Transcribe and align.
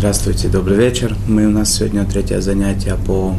Здравствуйте, 0.00 0.48
добрый 0.48 0.78
вечер. 0.78 1.14
Мы 1.28 1.46
у 1.46 1.50
нас 1.50 1.74
сегодня 1.74 2.06
третье 2.06 2.40
занятие 2.40 2.96
по, 3.06 3.36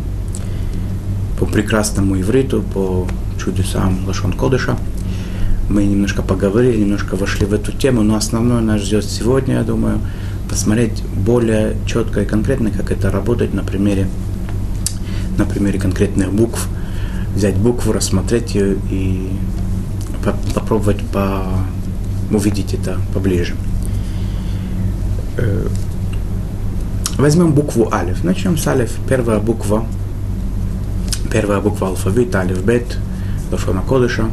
по 1.39 1.47
прекрасному 1.47 2.21
ивриту, 2.21 2.61
по 2.61 3.07
чудесам 3.43 4.05
Лашон 4.05 4.33
Кодыша. 4.33 4.77
Мы 5.69 5.85
немножко 5.85 6.21
поговорили, 6.21 6.77
немножко 6.77 7.15
вошли 7.15 7.47
в 7.47 7.53
эту 7.55 7.71
тему, 7.71 8.03
но 8.03 8.15
основное 8.15 8.61
нас 8.61 8.81
ждет 8.81 9.05
сегодня, 9.05 9.55
я 9.55 9.63
думаю, 9.63 10.01
посмотреть 10.51 11.01
более 11.15 11.77
четко 11.87 12.21
и 12.21 12.25
конкретно, 12.27 12.69
как 12.69 12.91
это 12.91 13.09
работает 13.09 13.55
на 13.55 13.63
примере, 13.63 14.07
на 15.39 15.45
примере 15.45 15.79
конкретных 15.79 16.31
букв. 16.31 16.67
Взять 17.35 17.57
букву, 17.57 17.91
рассмотреть 17.91 18.53
ее 18.53 18.77
и 18.91 19.31
попробовать 20.53 21.01
по, 21.07 21.43
увидеть 22.29 22.75
это 22.75 22.99
поближе. 23.15 23.55
Возьмем 27.21 27.51
букву 27.51 27.87
Алиф. 27.93 28.23
Начнем 28.23 28.57
с 28.57 28.67
Алиф. 28.67 28.97
Первая 29.07 29.37
буква. 29.37 29.85
Первая 31.31 31.61
буква 31.61 31.89
алфавита, 31.89 32.39
Алиф 32.39 32.63
Бет, 32.65 32.97
Лашона 33.51 33.83
Кодыша. 33.83 34.31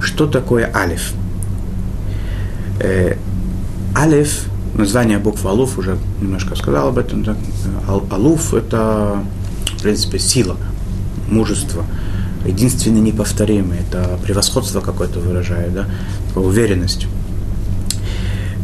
Что 0.00 0.28
такое 0.28 0.70
Алиф? 0.72 1.14
Э, 2.78 3.16
алиф, 3.96 4.44
название 4.76 5.18
буквы 5.18 5.50
Алуф, 5.50 5.78
уже 5.78 5.98
немножко 6.20 6.54
сказал 6.54 6.90
об 6.90 6.98
этом. 6.98 7.24
Да? 7.24 7.36
Алуф– 7.88 8.54
это, 8.54 9.24
в 9.76 9.82
принципе, 9.82 10.20
сила, 10.20 10.56
мужество, 11.28 11.84
единственный 12.46 13.00
неповторимый. 13.00 13.78
Это 13.80 14.16
превосходство 14.22 14.80
какое-то 14.80 15.18
выражает, 15.18 15.74
да? 15.74 15.86
уверенность. 16.36 17.08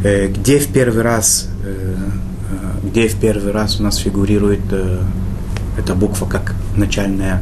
Э, 0.01 0.27
где 0.27 0.59
в 0.59 0.67
первый 0.71 1.03
раз, 1.03 1.49
э, 1.65 1.95
где 2.85 3.07
в 3.07 3.15
первый 3.15 3.51
раз 3.51 3.79
у 3.79 3.83
нас 3.83 3.97
фигурирует 3.97 4.61
эта 5.77 5.95
буква 5.95 6.25
как 6.25 6.55
начальная, 6.75 7.41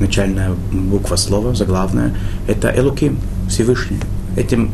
начальная 0.00 0.52
буква 0.72 1.16
слова, 1.16 1.54
заглавная, 1.54 2.14
это 2.46 2.72
Элуким, 2.76 3.18
Всевышний. 3.48 4.00
Этим, 4.36 4.70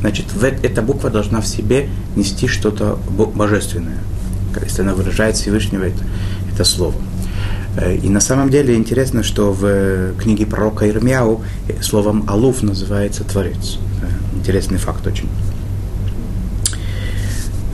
значит, 0.00 0.26
эта 0.62 0.82
буква 0.82 1.10
должна 1.10 1.40
в 1.40 1.46
себе 1.46 1.88
нести 2.16 2.46
что-то 2.46 2.98
божественное, 3.34 3.98
если 4.62 4.82
она 4.82 4.94
выражает 4.94 5.36
Всевышнего 5.36 5.84
это, 5.84 6.04
это 6.52 6.64
слово. 6.64 6.94
И 8.02 8.08
на 8.08 8.20
самом 8.20 8.50
деле 8.50 8.76
интересно, 8.76 9.24
что 9.24 9.52
в 9.52 10.14
книге 10.20 10.46
пророка 10.46 10.88
Ирмяу 10.88 11.42
словом 11.80 12.24
«алуф» 12.28 12.62
называется 12.62 13.24
«творец». 13.24 13.78
Интересный 14.36 14.78
факт 14.78 15.04
очень 15.06 15.28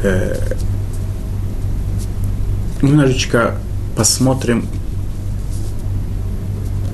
э, 0.02 0.36
немножечко 2.82 3.56
посмотрим, 3.96 4.66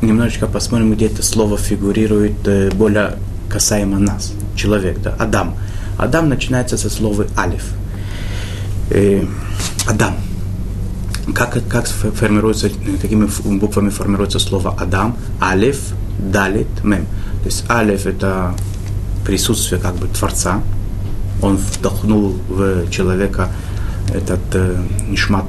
немножечко 0.02 0.46
посмотрим, 0.46 0.94
где 0.94 1.06
это 1.06 1.22
слово 1.22 1.56
фигурирует 1.56 2.46
э, 2.46 2.70
более 2.70 3.16
касаемо 3.48 3.98
нас, 3.98 4.32
человек, 4.54 5.00
да, 5.00 5.14
Адам. 5.18 5.56
Адам 5.98 6.28
начинается 6.28 6.76
со 6.76 6.90
слова 6.90 7.26
алиф. 7.36 7.64
Э, 8.90 9.24
Адам. 9.86 10.16
Как, 11.34 11.58
как 11.68 11.86
формируется, 11.86 12.70
какими 13.02 13.28
буквами 13.58 13.90
формируется 13.90 14.38
слово 14.38 14.76
Адам? 14.78 15.16
Алиф, 15.40 15.92
Далит, 16.18 16.68
Мем. 16.84 17.06
То 17.42 17.46
есть 17.46 17.64
алиф 17.68 18.06
это 18.06 18.54
присутствие 19.24 19.80
как 19.80 19.96
бы 19.96 20.06
Творца, 20.06 20.62
он 21.42 21.56
вдохнул 21.56 22.36
в 22.48 22.88
человека 22.90 23.50
этот 24.14 24.40
э, 24.54 24.76
нишмат, 25.08 25.46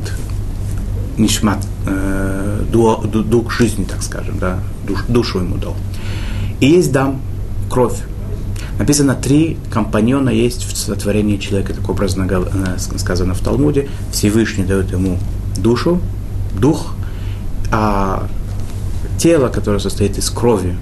нишмат 1.18 1.66
э, 1.86 2.64
дух, 2.72 3.52
жизни, 3.52 3.84
так 3.84 4.04
скажем, 4.04 4.38
да, 4.40 4.60
душ, 4.86 5.04
душу 5.08 5.40
ему 5.40 5.58
дал. 5.58 5.76
И 6.60 6.68
есть 6.68 6.92
дам, 6.92 7.22
кровь. 7.70 7.98
Написано, 8.80 9.16
три 9.16 9.58
компаньона 9.72 10.30
есть 10.30 10.64
в 10.64 10.78
сотворении 10.78 11.38
человека, 11.38 11.74
так 11.74 11.90
образно 11.90 12.28
э, 12.30 12.78
сказано 12.78 13.34
в 13.34 13.40
Талмуде. 13.40 13.90
Всевышний 14.12 14.64
дает 14.64 14.92
ему 14.92 15.18
душу, 15.58 16.00
дух, 16.60 16.94
а 17.72 18.28
тело, 19.18 19.50
которое 19.50 19.80
состоит 19.80 20.18
из 20.18 20.30
крови, 20.30 20.78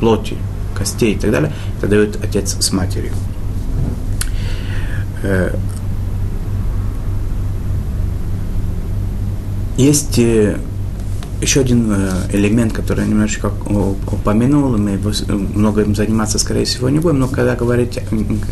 плоти, 0.00 0.36
костей 0.76 1.14
и 1.14 1.18
так 1.18 1.30
далее, 1.30 1.52
это 1.78 1.88
дает 1.88 2.22
отец 2.22 2.56
с 2.58 2.72
матерью. 2.72 3.12
Есть 9.78 10.18
э, 10.18 10.58
еще 11.40 11.60
один 11.60 11.90
э, 11.90 12.10
элемент, 12.32 12.72
который 12.72 13.04
я 13.04 13.06
немножечко 13.06 13.46
упомянул, 14.10 14.76
мы 14.76 14.98
много 15.54 15.82
им 15.82 15.94
заниматься, 15.94 16.38
скорее 16.38 16.64
всего, 16.64 16.90
не 16.90 16.98
будем, 16.98 17.20
но 17.20 17.28
когда, 17.28 17.54
говорить, 17.54 17.98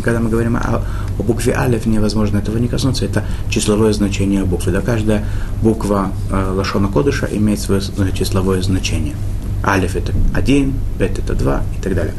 когда 0.02 0.20
мы 0.20 0.30
говорим 0.30 0.56
о, 0.56 0.84
о 1.18 1.22
букве 1.22 1.54
Алиф, 1.54 1.84
невозможно 1.84 2.38
этого 2.38 2.56
не 2.58 2.68
коснуться, 2.68 3.04
это 3.04 3.24
числовое 3.50 3.92
значение 3.92 4.44
буквы. 4.44 4.72
Да, 4.72 4.80
каждая 4.80 5.24
буква 5.62 6.12
э, 6.30 6.52
Лашона 6.54 6.88
Кодыша 6.88 7.28
имеет 7.30 7.60
свое 7.60 7.82
числовое 8.14 8.62
значение. 8.62 9.16
Алиф 9.64 9.96
это 9.96 10.12
один, 10.34 10.74
Бет 10.98 11.18
это 11.18 11.34
два 11.34 11.62
и 11.76 11.82
так 11.82 11.94
далее. 11.94 12.14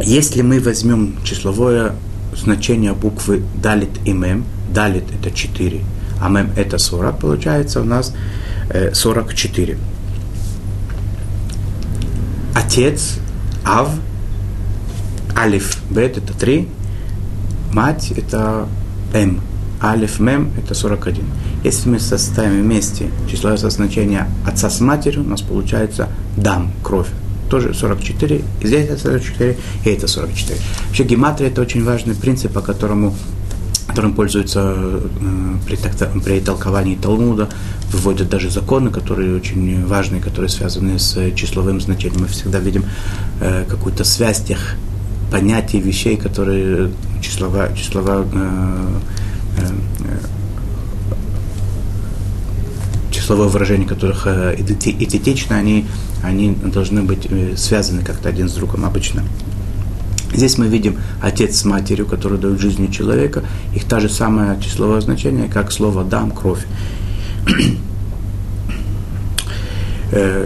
Если 0.00 0.42
мы 0.42 0.60
возьмем 0.60 1.14
числовое 1.24 1.92
значение 2.34 2.92
буквы 2.92 3.42
далит 3.62 3.90
и 4.04 4.12
мем. 4.12 4.44
Далит 4.72 5.04
это 5.12 5.32
4, 5.32 5.80
а 6.20 6.28
мем 6.28 6.50
это 6.56 6.78
40. 6.78 7.18
Получается 7.18 7.80
у 7.80 7.84
нас 7.84 8.14
44. 8.92 9.74
Э, 9.74 9.76
Отец, 12.54 13.18
ав, 13.64 13.88
алиф, 15.36 15.78
бет 15.90 16.18
это 16.18 16.32
3, 16.34 16.68
мать 17.72 18.12
это 18.16 18.68
м, 19.14 19.40
алиф, 19.82 20.20
мем 20.20 20.50
это 20.56 20.74
41. 20.74 21.24
Если 21.64 21.88
мы 21.88 22.00
составим 22.00 22.62
вместе 22.62 23.10
число 23.30 23.56
значения 23.56 24.28
отца 24.46 24.70
с 24.70 24.80
матерью, 24.80 25.22
у 25.22 25.28
нас 25.28 25.42
получается 25.42 26.08
дам, 26.36 26.72
кровь 26.82 27.08
тоже 27.50 27.74
44, 27.74 28.42
и 28.60 28.66
здесь 28.66 28.88
это 28.88 28.98
44, 28.98 29.56
и 29.84 29.90
это 29.90 30.06
44. 30.06 30.58
Вообще 30.86 31.04
гематрия– 31.04 31.48
это 31.50 31.60
очень 31.60 31.84
важный 31.84 32.14
принцип, 32.14 32.52
по 32.52 32.60
которому 32.60 33.14
которым 33.90 34.14
пользуются 34.14 34.74
э, 34.76 35.56
при, 36.24 36.40
толковании 36.40 36.96
Талмуда, 36.96 37.48
выводят 37.92 38.28
даже 38.28 38.50
законы, 38.50 38.90
которые 38.90 39.34
очень 39.34 39.84
важные, 39.84 40.22
которые 40.22 40.48
связаны 40.48 40.98
с 40.98 41.32
числовым 41.34 41.80
значением. 41.80 42.22
Мы 42.22 42.28
всегда 42.28 42.60
видим 42.60 42.84
э, 43.40 43.64
какую-то 43.68 44.04
связь 44.04 44.42
тех 44.42 44.76
понятий, 45.30 45.80
вещей, 45.80 46.16
которые 46.16 46.90
числова, 47.20 47.74
числова 47.76 48.24
э, 48.32 49.00
числовое 53.10 53.48
выражение 53.48 53.88
которых 53.88 54.26
идентично, 54.26 55.56
они 55.56 55.84
они 56.22 56.54
должны 56.54 57.02
быть 57.02 57.28
связаны 57.56 58.02
как-то 58.02 58.28
один 58.28 58.48
с 58.48 58.52
другом 58.52 58.84
обычно. 58.84 59.22
Здесь 60.32 60.58
мы 60.58 60.68
видим 60.68 60.98
отец 61.20 61.56
с 61.56 61.64
матерью, 61.64 62.06
которые 62.06 62.40
дают 62.40 62.60
жизни 62.60 62.86
человека, 62.86 63.42
их 63.74 63.84
та 63.84 64.00
же 64.00 64.08
самое 64.08 64.60
числовое 64.60 65.00
значение, 65.00 65.48
как 65.48 65.72
слово 65.72 66.04
«дам», 66.04 66.30
«кровь». 66.30 66.66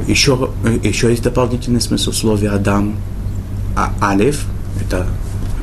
еще, 0.08 0.50
э, 0.64 0.78
еще 0.82 1.10
есть 1.10 1.22
дополнительный 1.22 1.80
смысл 1.80 2.12
в 2.12 2.16
слове 2.16 2.50
«адам», 2.50 2.96
а 3.76 3.92
«алиф», 4.00 4.46
это, 4.80 5.06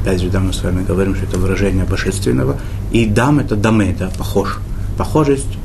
опять 0.01 0.21
же, 0.21 0.29
да, 0.29 0.39
мы 0.39 0.53
с 0.53 0.63
вами 0.63 0.83
говорим, 0.83 1.15
что 1.15 1.25
это 1.25 1.37
выражение 1.37 1.85
божественного, 1.85 2.57
и 2.91 3.05
«дам»– 3.05 3.39
это 3.39 3.55
«даме», 3.55 3.95
да, 3.97 4.09
похож, 4.17 4.59
похожесть 4.97 5.57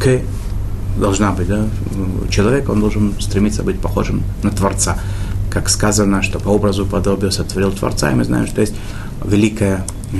к 0.00 0.20
должна 0.98 1.32
быть, 1.32 1.48
да, 1.48 1.66
человек, 2.30 2.68
он 2.68 2.80
должен 2.80 3.14
стремиться 3.18 3.62
быть 3.62 3.80
похожим 3.80 4.22
на 4.42 4.50
Творца. 4.50 4.98
Как 5.54 5.68
сказано, 5.68 6.20
что 6.22 6.40
по 6.40 6.48
образу 6.48 6.84
подобию 6.84 7.30
сотворил 7.30 7.70
Творца, 7.70 8.10
и 8.10 8.14
мы 8.14 8.24
знаем, 8.24 8.48
что 8.48 8.60
есть 8.60 8.74
великая, 9.24 9.86
э, 10.12 10.16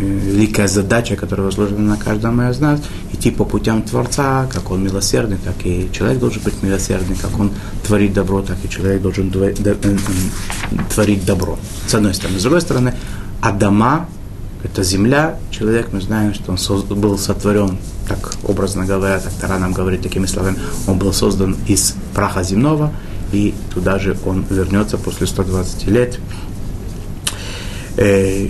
э, 0.00 0.04
великая 0.04 0.66
задача, 0.66 1.14
которая 1.14 1.44
возложена 1.46 1.80
на 1.80 1.96
каждого 1.98 2.50
из 2.50 2.58
нас, 2.58 2.80
идти 3.12 3.30
по 3.30 3.44
путям 3.44 3.82
Творца, 3.82 4.48
как 4.50 4.70
он 4.70 4.82
милосердный, 4.82 5.36
так 5.36 5.54
и 5.64 5.90
человек 5.92 6.20
должен 6.20 6.42
быть 6.42 6.62
милосердный, 6.62 7.16
как 7.16 7.38
он 7.38 7.52
творит 7.86 8.14
добро, 8.14 8.40
так 8.40 8.56
и 8.64 8.70
человек 8.70 9.02
должен 9.02 9.30
э, 9.34 9.54
творить 10.88 11.26
добро. 11.26 11.58
С 11.86 11.94
одной 11.94 12.14
стороны. 12.14 12.38
С 12.38 12.42
другой 12.42 12.62
стороны, 12.62 12.94
Адама, 13.42 14.08
это 14.64 14.82
земля, 14.82 15.38
человек, 15.50 15.88
мы 15.92 16.00
знаем, 16.00 16.32
что 16.32 16.52
он 16.52 16.98
был 16.98 17.18
сотворен 17.18 17.76
так 18.08 18.34
образно 18.44 18.84
говоря, 18.84 19.18
так 19.18 19.32
Тара 19.34 19.58
нам 19.58 19.72
говорит 19.72 20.02
такими 20.02 20.26
словами, 20.26 20.56
он 20.86 20.98
был 20.98 21.12
создан 21.12 21.56
из 21.66 21.94
праха 22.14 22.42
земного, 22.42 22.92
и 23.32 23.54
туда 23.72 23.98
же 23.98 24.16
он 24.24 24.44
вернется 24.48 24.98
после 24.98 25.26
120 25.26 25.86
лет. 25.88 26.18
Э, 27.96 28.48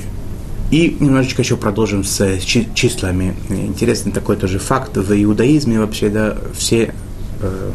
И 0.71 0.97
немножечко 0.99 1.43
еще 1.43 1.57
продолжим 1.57 2.03
с 2.03 2.39
числами. 2.41 3.37
Интересный 3.49 4.11
такой 4.11 4.37
тоже 4.37 4.59
факт. 4.59 4.97
В 4.97 5.13
иудаизме 5.13 5.79
вообще, 5.79 6.09
да, 6.09 6.37
все 6.57 6.93
э, 7.41 7.71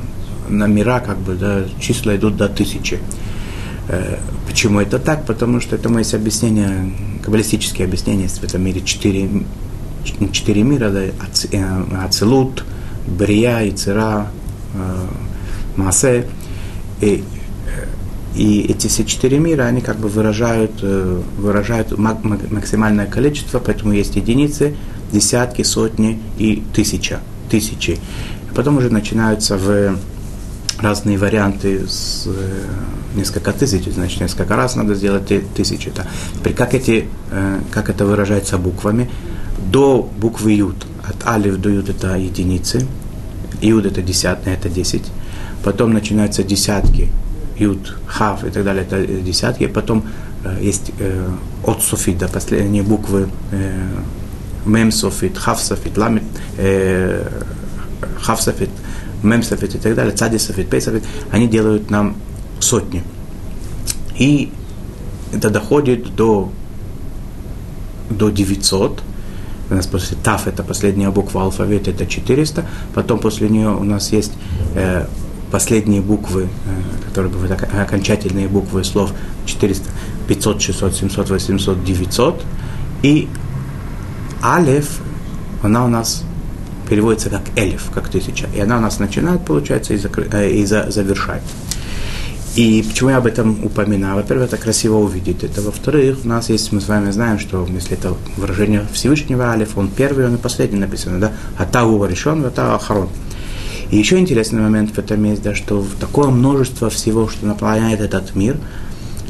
номера, 0.49 0.99
как 0.99 1.17
бы, 1.19 1.35
да, 1.35 1.63
числа 1.79 2.15
идут 2.17 2.35
до 2.35 2.49
тысячи. 2.49 2.99
Э, 3.87 4.17
почему 4.45 4.81
это 4.81 4.99
так? 4.99 5.25
Потому 5.25 5.61
что 5.61 5.77
это 5.77 5.89
есть 5.97 6.13
объяснение, 6.13 6.93
каббалистические 7.23 7.85
объяснения, 7.85 8.27
в 8.27 8.43
этом 8.43 8.61
мире 8.61 8.81
четыре, 8.81 9.29
четыре 10.33 10.63
мира, 10.63 10.89
да, 10.89 11.03
Ацелут, 12.03 12.65
Брия, 13.07 13.69
Ицера, 13.69 14.27
Маасе. 15.77 16.25
И 17.01 17.23
и 18.35 18.61
эти 18.61 18.87
все 18.87 19.03
четыре 19.03 19.39
мира, 19.39 19.63
они 19.63 19.81
как 19.81 19.97
бы 19.97 20.07
выражают, 20.07 20.71
э, 20.81 21.21
выражают 21.37 21.97
максимальное 21.97 23.05
количество, 23.05 23.59
поэтому 23.59 23.91
есть 23.91 24.15
единицы, 24.15 24.75
десятки, 25.11 25.63
сотни 25.63 26.19
и 26.37 26.63
тысяча, 26.73 27.19
тысячи. 27.49 27.99
потом 28.55 28.77
уже 28.77 28.89
начинаются 28.89 29.57
в 29.57 29.97
разные 30.79 31.17
варианты 31.17 31.87
с 31.87 32.23
э, 32.25 33.17
несколько 33.17 33.51
тысяч, 33.51 33.83
значит, 33.93 34.21
несколько 34.21 34.55
раз 34.55 34.75
надо 34.77 34.95
сделать 34.95 35.27
тысячи. 35.53 35.89
Это. 35.89 36.07
Теперь 36.33 36.53
как, 36.53 36.73
эти, 36.73 37.07
э, 37.31 37.59
как 37.69 37.89
это 37.89 38.05
выражается 38.05 38.57
буквами? 38.57 39.09
До 39.71 40.09
буквы 40.17 40.53
Юд, 40.53 40.85
от 41.03 41.27
Алеф 41.27 41.57
до 41.57 41.69
Юд 41.69 41.89
это 41.89 42.15
единицы, 42.15 42.87
Юд 43.61 43.85
это 43.85 44.01
десятые, 44.01 44.55
это 44.55 44.69
десять. 44.69 45.03
Потом 45.63 45.93
начинаются 45.93 46.43
десятки, 46.43 47.09
Юд, 47.57 47.95
Хав 48.07 48.43
и 48.43 48.49
так 48.49 48.63
далее, 48.63 48.83
это 48.83 49.05
десятки. 49.05 49.67
Потом 49.67 50.03
э, 50.43 50.57
есть 50.61 50.91
э, 50.99 51.29
אות 51.63 51.83
סופית, 51.83 52.17
да, 52.17 52.27
последние 52.27 52.83
буквы 52.83 53.29
э, 53.51 53.89
мем 54.65 54.91
סופית, 54.91 55.37
хав 55.37 55.59
סופית, 55.59 55.97
ламит, 55.97 56.23
э, 56.57 57.27
хав 58.19 58.41
סופית, 58.41 58.69
мем 59.23 59.43
סופית 59.43 59.75
и 59.75 59.77
так 59.77 59.95
далее, 59.95 60.15
цади 60.15 60.37
סופית, 60.37 60.69
пей 60.69 60.81
סופית, 60.81 61.03
они 61.31 61.47
делают 61.47 61.89
нам 61.89 62.15
сотни. 62.59 63.03
И 64.17 64.51
это 65.33 65.49
доходит 65.49 66.15
до, 66.15 66.51
до 68.09 68.29
900, 68.29 69.01
у 69.69 69.73
нас 69.73 69.87
после 69.87 70.17
ТАФ 70.21 70.47
это 70.47 70.63
последняя 70.63 71.09
буква 71.09 71.43
алфавита, 71.43 71.91
это 71.91 72.05
400, 72.05 72.65
потом 72.93 73.19
после 73.19 73.49
нее 73.49 73.69
у 73.69 73.83
нас 73.83 74.11
есть 74.11 74.33
э, 74.75 75.07
последние 75.51 76.01
буквы, 76.01 76.43
э, 76.43 77.07
которые 77.07 77.31
бывают 77.31 77.51
окончательные 77.73 78.47
буквы 78.47 78.83
слов 78.83 79.11
400, 79.45 79.89
500, 80.27 80.61
600, 80.61 80.95
700, 80.95 81.29
800, 81.29 81.83
900. 81.83 82.45
И 83.03 83.27
алеф, 84.43 84.99
она 85.61 85.85
у 85.85 85.87
нас 85.87 86.23
переводится 86.89 87.29
как 87.29 87.43
элиф, 87.55 87.89
как 87.93 88.09
тысяча. 88.09 88.47
И 88.55 88.59
она 88.59 88.77
у 88.77 88.81
нас 88.81 88.99
начинает, 88.99 89.45
получается, 89.45 89.93
и, 89.93 89.97
закры... 89.97 90.27
Э, 90.31 90.49
и 90.49 90.65
за... 90.65 90.89
завершает. 90.91 91.43
И 92.55 92.85
почему 92.85 93.11
я 93.11 93.17
об 93.17 93.27
этом 93.27 93.63
упоминаю? 93.63 94.17
Во-первых, 94.17 94.47
это 94.47 94.57
красиво 94.57 94.97
увидеть 94.97 95.41
это. 95.43 95.61
Во-вторых, 95.61 96.19
у 96.25 96.27
нас 96.27 96.49
есть, 96.49 96.73
мы 96.73 96.81
с 96.81 96.87
вами 96.89 97.09
знаем, 97.11 97.39
что 97.39 97.65
если 97.69 97.97
это 97.97 98.13
выражение 98.35 98.85
Всевышнего 98.91 99.51
Алиф, 99.51 99.77
он 99.77 99.87
первый, 99.87 100.25
он 100.25 100.35
и 100.35 100.37
последний 100.37 100.77
написано, 100.77 101.19
да? 101.19 101.31
Атау 101.57 102.05
решен, 102.05 102.45
атау 102.45 102.75
ахарон. 102.75 103.09
И 103.91 103.97
еще 103.97 104.17
интересный 104.17 104.61
момент 104.61 104.91
в 104.91 104.97
этом 104.97 105.21
есть, 105.25 105.43
да, 105.43 105.53
что 105.53 105.85
такое 105.99 106.29
множество 106.29 106.89
всего, 106.89 107.27
что 107.27 107.45
наполняет 107.45 107.99
этот 107.99 108.35
мир, 108.35 108.57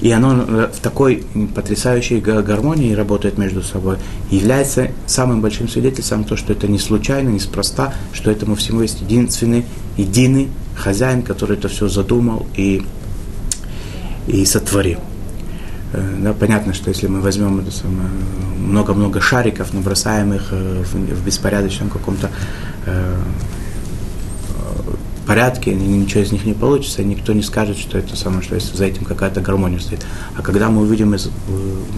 и 0.01 0.11
оно 0.11 0.45
э, 0.47 0.69
в 0.71 0.79
такой 0.79 1.23
потрясающей 1.55 2.19
гармонии 2.19 2.93
работает 2.93 3.39
между 3.39 3.63
собой, 3.63 3.97
является 4.29 4.89
самым 5.07 5.41
большим 5.41 5.67
свидетельством 5.67 6.23
то, 6.23 6.37
что 6.37 6.53
это 6.53 6.67
не 6.67 6.77
случайно, 6.77 7.29
неспроста, 7.29 7.93
что 8.13 8.29
этому 8.29 8.55
всему 8.55 8.81
есть 8.81 9.01
единственный, 9.01 9.65
единый 9.97 10.49
хозяин, 10.75 11.23
который 11.23 11.57
это 11.57 11.67
все 11.67 11.87
задумал 11.87 12.45
и, 12.55 12.83
и 14.27 14.45
сотворил. 14.45 14.99
Э, 15.93 16.17
да, 16.19 16.33
понятно, 16.33 16.75
что 16.75 16.89
если 16.89 17.07
мы 17.07 17.19
возьмем 17.21 17.63
много-много 18.59 19.21
шариков, 19.21 19.73
набросаем 19.73 20.33
их 20.35 20.49
э, 20.51 20.83
в 20.83 21.25
беспорядочном 21.25 21.89
каком-то 21.89 22.29
порядке, 25.27 25.73
ничего 25.73 26.21
из 26.21 26.31
них 26.31 26.45
не 26.45 26.53
получится, 26.53 27.03
никто 27.03 27.33
не 27.33 27.41
скажет, 27.41 27.77
что 27.77 27.97
это 27.97 28.15
самое, 28.15 28.41
что 28.41 28.59
за 28.59 28.85
этим 28.85 29.05
какая-то 29.05 29.41
гармония 29.41 29.79
стоит. 29.79 30.05
А 30.35 30.41
когда 30.41 30.69
мы 30.69 30.81
увидим 30.81 31.13
из 31.15 31.27
э, 31.27 31.29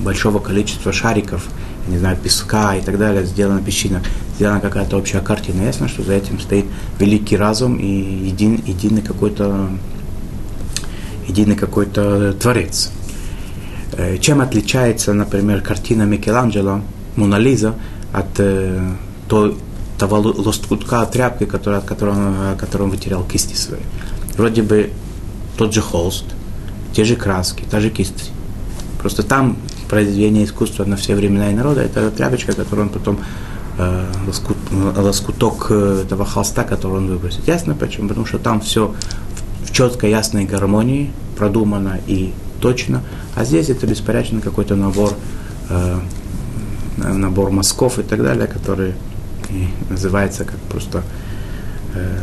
большого 0.03 0.39
количества 0.39 0.91
шариков, 0.91 1.47
не 1.87 1.97
знаю, 1.97 2.17
песка 2.17 2.75
и 2.75 2.81
так 2.81 2.97
далее, 2.97 3.25
сделана 3.25 3.61
песчина, 3.61 4.01
сделана 4.35 4.59
какая-то 4.59 4.97
общая 4.97 5.21
картина, 5.21 5.63
ясно, 5.63 5.87
что 5.87 6.03
за 6.03 6.13
этим 6.13 6.39
стоит 6.39 6.65
великий 6.99 7.37
разум 7.37 7.77
и 7.77 7.85
един, 7.85 8.61
единый 8.65 9.01
какой-то 9.01 9.69
единый 11.27 11.55
какой-то 11.55 12.33
творец. 12.33 12.91
Э, 13.93 14.17
чем 14.17 14.41
отличается, 14.41 15.13
например, 15.13 15.61
картина 15.61 16.03
Микеланджело, 16.03 16.81
Мона 17.15 17.37
Лиза, 17.37 17.75
от 18.11 18.39
э, 18.39 18.91
той 19.27 19.55
того 20.07 20.33
лоскутка 20.37 21.05
тряпки, 21.05 21.45
который, 21.45 21.79
от 21.79 21.85
которого, 21.85 22.83
он 22.83 22.89
вытерял 22.89 23.23
кисти 23.23 23.55
свои. 23.55 23.79
Вроде 24.37 24.61
бы 24.61 24.91
тот 25.57 25.73
же 25.73 25.81
холст, 25.81 26.25
те 26.93 27.05
же 27.05 27.15
краски, 27.15 27.63
та 27.69 27.79
же 27.79 27.89
кисть. 27.89 28.31
Просто 28.99 29.23
там 29.23 29.57
произведение 29.89 30.43
искусства 30.43 30.83
на 30.85 30.97
все 30.97 31.15
времена 31.15 31.51
и 31.51 31.53
народа, 31.53 31.81
это 31.81 32.11
тряпочка, 32.11 32.53
которую 32.53 32.87
он 32.87 32.93
потом 32.93 33.19
э, 33.77 34.05
лоскут, 34.27 34.57
лоскуток 34.97 35.71
этого 35.71 36.25
холста, 36.25 36.63
который 36.63 36.97
он 36.97 37.07
выбросит. 37.07 37.47
Ясно 37.47 37.73
почему? 37.73 38.09
Потому 38.09 38.25
что 38.25 38.39
там 38.39 38.59
все 38.59 38.93
в 39.65 39.71
четкой, 39.71 40.09
ясной 40.09 40.43
гармонии, 40.43 41.13
продумано 41.37 41.99
и 42.07 42.33
точно, 42.59 43.03
а 43.35 43.45
здесь 43.45 43.69
это 43.69 43.87
беспорядочный 43.87 44.41
какой-то 44.41 44.75
набор, 44.75 45.13
э, 45.69 45.99
набор 46.97 47.51
мазков 47.51 47.99
и 47.99 48.03
так 48.03 48.21
далее, 48.21 48.47
которые 48.47 48.95
и 49.53 49.67
называется 49.89 50.45
как 50.45 50.57
просто 50.69 51.03
э, 51.93 52.19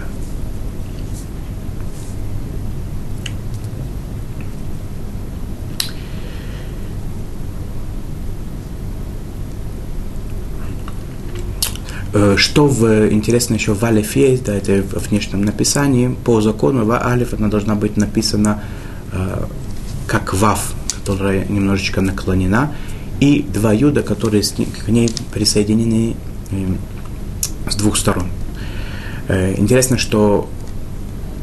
э, 12.12 12.34
Что 12.36 12.66
в, 12.66 13.12
интересно 13.12 13.54
еще 13.54 13.74
в 13.74 13.84
Алиф 13.84 14.16
есть, 14.16 14.44
да, 14.44 14.54
это 14.54 14.82
в 14.82 15.08
внешнем 15.08 15.42
написании, 15.42 16.16
по 16.24 16.40
закону 16.40 16.84
в 16.84 16.90
Алиф 16.90 17.34
она 17.34 17.48
должна 17.48 17.76
быть 17.76 17.96
написана 17.96 18.62
э, 19.12 19.44
как 20.08 20.34
Вав, 20.34 20.74
которая 20.96 21.44
немножечко 21.44 22.00
наклонена, 22.00 22.74
и 23.20 23.42
два 23.42 23.72
юда, 23.72 24.02
которые 24.02 24.42
с, 24.42 24.52
к 24.52 24.88
ней 24.88 25.10
присоединены 25.32 26.16
с 26.50 26.99
двух 27.80 27.96
сторон. 27.96 28.28
Э, 29.28 29.54
интересно, 29.56 29.98
что 29.98 30.48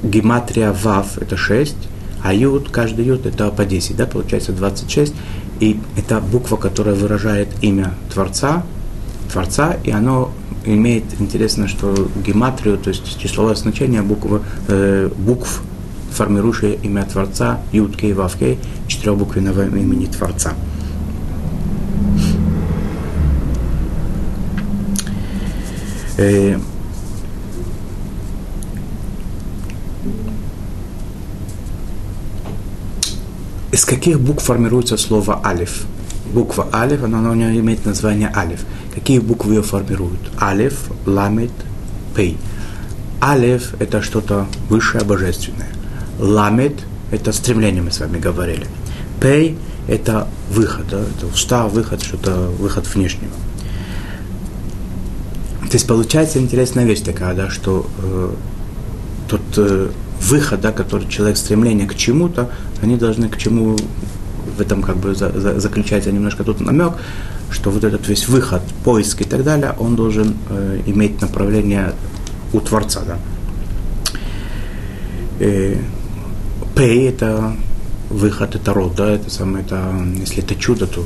гематрия 0.04 0.72
вав– 0.72 1.18
это 1.20 1.38
6, 1.38 1.76
а 2.24 2.34
ют, 2.34 2.70
каждый 2.70 3.06
ют– 3.06 3.26
это 3.26 3.50
по 3.50 3.66
10, 3.66 3.96
да, 3.96 4.06
получается 4.06 4.52
26. 4.52 5.14
И 5.60 5.80
это 5.98 6.20
буква, 6.20 6.58
которая 6.58 6.96
выражает 6.96 7.50
имя 7.62 7.94
Творца, 8.14 8.64
Творца, 9.32 9.78
и 9.84 9.92
оно 9.92 10.32
имеет, 10.66 11.04
интересно, 11.20 11.68
что 11.68 12.10
гематрию, 12.26 12.78
то 12.78 12.90
есть 12.90 13.20
числовое 13.20 13.56
значение 13.56 14.02
буквы, 14.02 14.42
э, 14.68 15.10
букв, 15.18 15.62
формирующее 16.12 16.76
имя 16.76 17.06
Творца, 17.06 17.60
Ют, 17.72 17.96
Кей, 17.96 18.14
Вав, 18.14 18.38
Кей, 18.38 18.60
четырехбуквенного 18.88 19.68
имени 19.68 20.06
Творца. 20.06 20.54
Э, 26.18 26.58
из 33.72 33.86
каких 33.86 34.20
букв 34.20 34.44
формируется 34.44 34.98
слово 34.98 35.42
алиф? 35.46 35.86
Буква 36.34 36.68
алиф, 36.74 37.04
она, 37.04 37.20
она 37.20 37.32
у 37.32 37.36
нее 37.36 37.60
имеет 37.60 37.86
название 37.86 38.32
алиф. 38.36 38.66
Какие 38.94 39.20
буквы 39.20 39.54
ее 39.54 39.62
формируют? 39.62 40.20
Алиф, 40.42 40.90
ламит, 41.06 41.52
пей. 42.16 42.38
Алиф– 43.22 43.76
это 43.80 44.02
что-то 44.02 44.48
высшее, 44.70 45.04
божественное. 45.04 45.70
Ламит– 46.20 46.84
это 47.12 47.32
стремление, 47.32 47.82
мы 47.82 47.92
с 47.92 48.00
вами 48.00 48.20
говорили. 48.20 48.66
Пей– 49.22 49.58
это 49.88 50.28
выход, 50.50 50.88
да? 50.90 51.00
это 51.00 51.28
устав, 51.28 51.72
выход, 51.72 52.02
что-то, 52.02 52.50
выход 52.60 52.88
внешнего. 52.88 53.34
То 55.70 55.74
есть 55.74 55.86
получается 55.86 56.40
интересная 56.40 56.86
вещь 56.86 57.02
такая, 57.02 57.34
да, 57.36 57.50
что 57.50 57.86
э, 58.02 58.30
тот 59.28 59.42
э, 59.58 59.90
выход, 60.22 60.62
да, 60.62 60.72
который 60.72 61.08
человек, 61.10 61.38
стремление 61.38 61.88
к 61.88 61.96
чему-то, 61.96 62.50
они 62.82 62.96
должны 62.96 63.28
к 63.28 63.38
чему 63.38 63.76
в 64.58 64.62
этом 64.62 64.82
как 64.82 64.96
бы 64.98 65.14
за, 65.14 65.30
за, 65.38 65.60
заключается 65.60 66.12
немножко 66.12 66.46
тут 66.46 66.62
намек, 66.62 66.94
что 67.52 67.70
вот 67.70 67.84
этот 67.84 68.08
весь 68.08 68.30
выход, 68.30 68.62
поиск 68.86 69.22
и 69.22 69.26
так 69.26 69.44
далее, 69.44 69.76
он 69.78 69.98
должен 69.98 70.38
э, 70.50 70.82
иметь 70.86 71.22
направление 71.22 71.94
у 72.54 72.62
Творца. 72.62 73.02
Да? 73.06 73.18
И, 75.40 75.78
П– 76.76 77.08
это 77.10 77.56
выход, 78.10 78.56
это 78.56 78.74
рот, 78.74 78.96
да, 78.96 79.10
это 79.10 79.30
самое, 79.30 79.66
это, 79.66 79.94
если 80.18 80.44
это 80.44 80.56
чудо, 80.56 80.88
то 80.88 81.04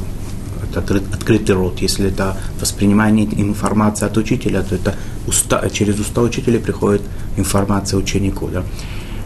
открыт, 0.78 1.04
открытый 1.14 1.56
рот. 1.56 1.80
Если 1.80 2.08
это 2.08 2.38
воспринимание 2.60 3.26
информации 3.42 4.06
от 4.06 4.18
учителя, 4.18 4.64
то 4.64 4.76
это 4.76 4.96
уста, 5.28 5.70
через 5.70 6.00
уста 6.00 6.22
учителя 6.22 6.60
приходит 6.60 7.02
информация 7.38 7.98
ученику. 7.98 8.48
Да? 8.48 8.64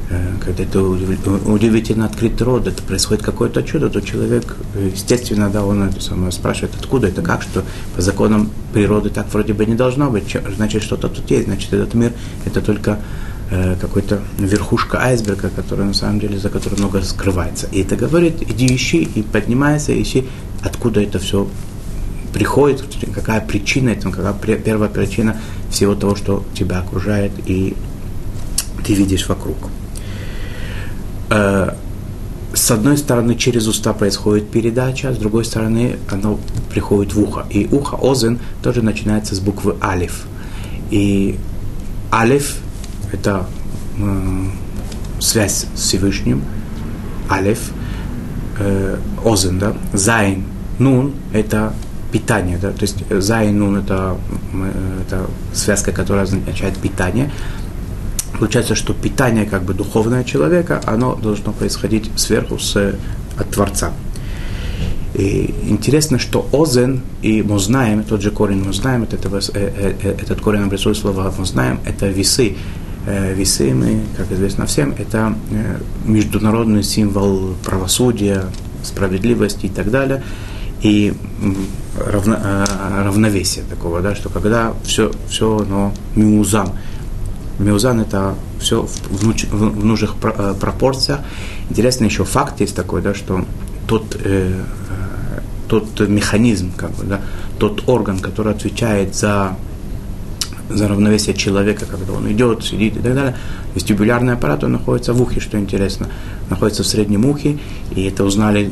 Э, 0.09 0.35
когда 0.43 0.63
это 0.63 0.83
удивительно 0.83 2.05
открытый 2.05 2.45
рот, 2.45 2.67
это 2.67 2.83
происходит 2.83 3.23
какое-то 3.23 3.63
чудо, 3.63 3.89
то 3.89 4.01
человек, 4.01 4.55
естественно, 4.93 5.49
да, 5.49 5.65
он 5.65 5.83
это 5.83 5.99
самое 5.99 6.31
спрашивает, 6.31 6.73
откуда 6.79 7.07
это, 7.07 7.21
как, 7.21 7.41
что 7.41 7.63
по 7.95 8.01
законам 8.01 8.51
природы 8.73 9.09
так 9.09 9.33
вроде 9.33 9.53
бы 9.53 9.65
не 9.65 9.75
должно 9.75 10.11
быть, 10.11 10.35
значит, 10.55 10.83
что-то 10.83 11.09
тут 11.09 11.29
есть, 11.31 11.45
значит, 11.45 11.73
этот 11.73 11.93
мир– 11.95 12.13
это 12.45 12.61
только 12.61 12.99
э, 13.51 13.75
какой-то 13.79 14.21
верхушка 14.37 14.99
айсберга, 15.01 15.49
которая 15.49 15.87
на 15.87 15.93
самом 15.93 16.19
деле, 16.19 16.37
за 16.37 16.49
которой 16.49 16.75
много 16.79 17.01
скрывается. 17.01 17.67
И 17.71 17.81
это 17.81 17.95
говорит, 17.95 18.41
иди 18.41 18.75
ищи, 18.75 19.03
и 19.03 19.21
поднимайся, 19.21 19.99
ищи, 19.99 20.27
откуда 20.63 21.01
это 21.01 21.19
все 21.19 21.47
приходит, 22.33 22.83
какая 23.13 23.41
причина 23.41 23.89
этому, 23.89 24.13
какая 24.13 24.57
первая 24.57 24.89
причина 24.89 25.37
всего 25.69 25.95
того, 25.95 26.15
что 26.15 26.43
тебя 26.53 26.79
окружает 26.79 27.31
и 27.45 27.75
ты 28.85 28.93
видишь 28.93 29.27
вокруг. 29.27 29.57
Э, 31.29 31.73
с 32.53 32.71
одной 32.71 32.97
стороны, 32.97 33.35
через 33.35 33.67
уста 33.67 33.93
происходит 33.93 34.49
передача, 34.49 35.13
с 35.13 35.17
другой 35.17 35.43
стороны, 35.43 35.97
оно 36.09 36.39
приходит 36.69 37.13
в 37.13 37.19
ухо. 37.21 37.45
И 37.49 37.67
ухо, 37.69 37.95
озен, 37.95 38.39
тоже 38.63 38.81
начинается 38.81 39.35
с 39.35 39.39
буквы 39.39 39.75
алиф. 39.81 40.25
И 40.89 41.37
алиф– 42.11 42.57
это 43.15 43.45
э, 43.97 44.45
связь 45.19 45.65
с 45.73 45.79
Всевышним, 45.79 46.43
алиф, 47.29 47.71
э, 48.59 48.97
אוזן, 49.23 49.59
да, 49.59 49.73
зайн, 49.93 50.43
нун– 50.79 51.13
это 51.33 51.73
питание, 52.11 52.57
да, 52.57 52.71
то 52.71 52.81
есть 52.81 53.03
зайн, 53.09 53.57
нун– 53.57 53.77
это, 53.77 54.17
э, 54.53 55.01
это 55.05 55.27
связка, 55.53 55.91
которая 55.91 56.23
означает 56.23 56.77
питание, 56.77 57.31
Получается, 58.39 58.75
что 58.75 58.93
питание 58.93 59.45
как 59.45 59.63
бы 59.63 59.73
духовное 59.73 60.23
человека, 60.23 60.81
оно 60.85 61.15
должно 61.15 61.53
происходить 61.53 62.11
сверху 62.17 62.59
с, 62.59 62.75
от 63.37 63.49
Творца. 63.49 63.93
И 65.13 65.53
интересно, 65.69 66.19
что 66.19 66.45
אוזן 66.51 67.01
и 67.21 67.41
מאזניים, 67.41 68.03
тот 68.03 68.21
же 68.21 68.31
корень 68.31 68.61
מאזניים, 68.63 69.03
это, 69.03 69.15
это, 69.15 69.29
э, 69.53 69.93
э, 70.03 70.15
этот 70.21 70.41
корень 70.41 70.63
образует 70.63 70.97
слово 70.97 71.33
מאזניים, 71.37 71.79
это 71.85 72.09
весы. 72.09 72.57
Э, 73.05 73.33
весы 73.33 73.73
мы, 73.73 74.01
как 74.17 74.31
известно 74.31 74.65
всем, 74.65 74.95
это 74.97 75.35
международный 76.05 76.83
символ 76.83 77.55
правосудия, 77.63 78.45
справедливости 78.83 79.67
и 79.67 79.69
так 79.69 79.91
далее. 79.91 80.23
И 80.81 81.13
равно, 81.97 82.37
равновесия 83.03 83.63
такого, 83.69 84.01
да, 84.01 84.13
что 84.15 84.29
когда 84.29 84.73
все, 84.83 85.11
все 85.29 85.57
оно 85.57 85.93
миузам, 86.15 86.69
Меузан 87.59 88.01
это 88.01 88.35
все 88.59 88.83
в, 88.83 89.21
внуч, 89.21 89.45
в 89.45 89.85
нужных 89.85 90.15
э, 90.21 90.53
пропорциях. 90.59 91.21
Интересный 91.69 92.07
еще 92.07 92.25
факт 92.25 92.59
есть 92.59 92.75
такой, 92.75 93.01
да, 93.01 93.13
что 93.13 93.45
тот, 93.87 94.15
э, 94.23 94.51
э, 94.53 95.39
тот 95.69 95.99
механизм, 96.07 96.73
как 96.75 96.91
бы, 96.91 97.05
да, 97.05 97.21
тот 97.57 97.87
орган, 97.87 98.19
который 98.19 98.53
отвечает 98.53 99.15
за, 99.15 99.55
за 100.69 100.87
равновесие 100.87 101.35
человека, 101.35 101.85
когда 101.85 102.13
он 102.13 102.31
идет, 102.31 102.63
сидит 102.63 102.97
и 102.97 102.99
так 102.99 103.13
далее, 103.13 103.35
вестибулярный 103.75 104.33
аппарат, 104.33 104.63
он 104.63 104.73
находится 104.73 105.13
в 105.13 105.21
ухе, 105.21 105.39
что 105.39 105.57
интересно, 105.59 106.09
находится 106.49 106.83
в 106.83 106.87
среднем 106.87 107.25
ухе, 107.25 107.57
и 107.95 108.03
это 108.03 108.23
узнали 108.23 108.71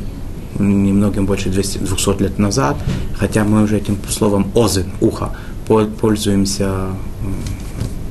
немногим 0.59 1.25
больше 1.25 1.50
200, 1.50 1.79
200 1.79 2.21
лет 2.21 2.39
назад, 2.39 2.77
хотя 3.17 3.43
мы 3.43 3.63
уже 3.63 3.77
этим 3.77 3.97
словом 4.09 4.51
озен, 4.53 4.85
ухо, 5.01 5.35
пользуемся 5.67 6.88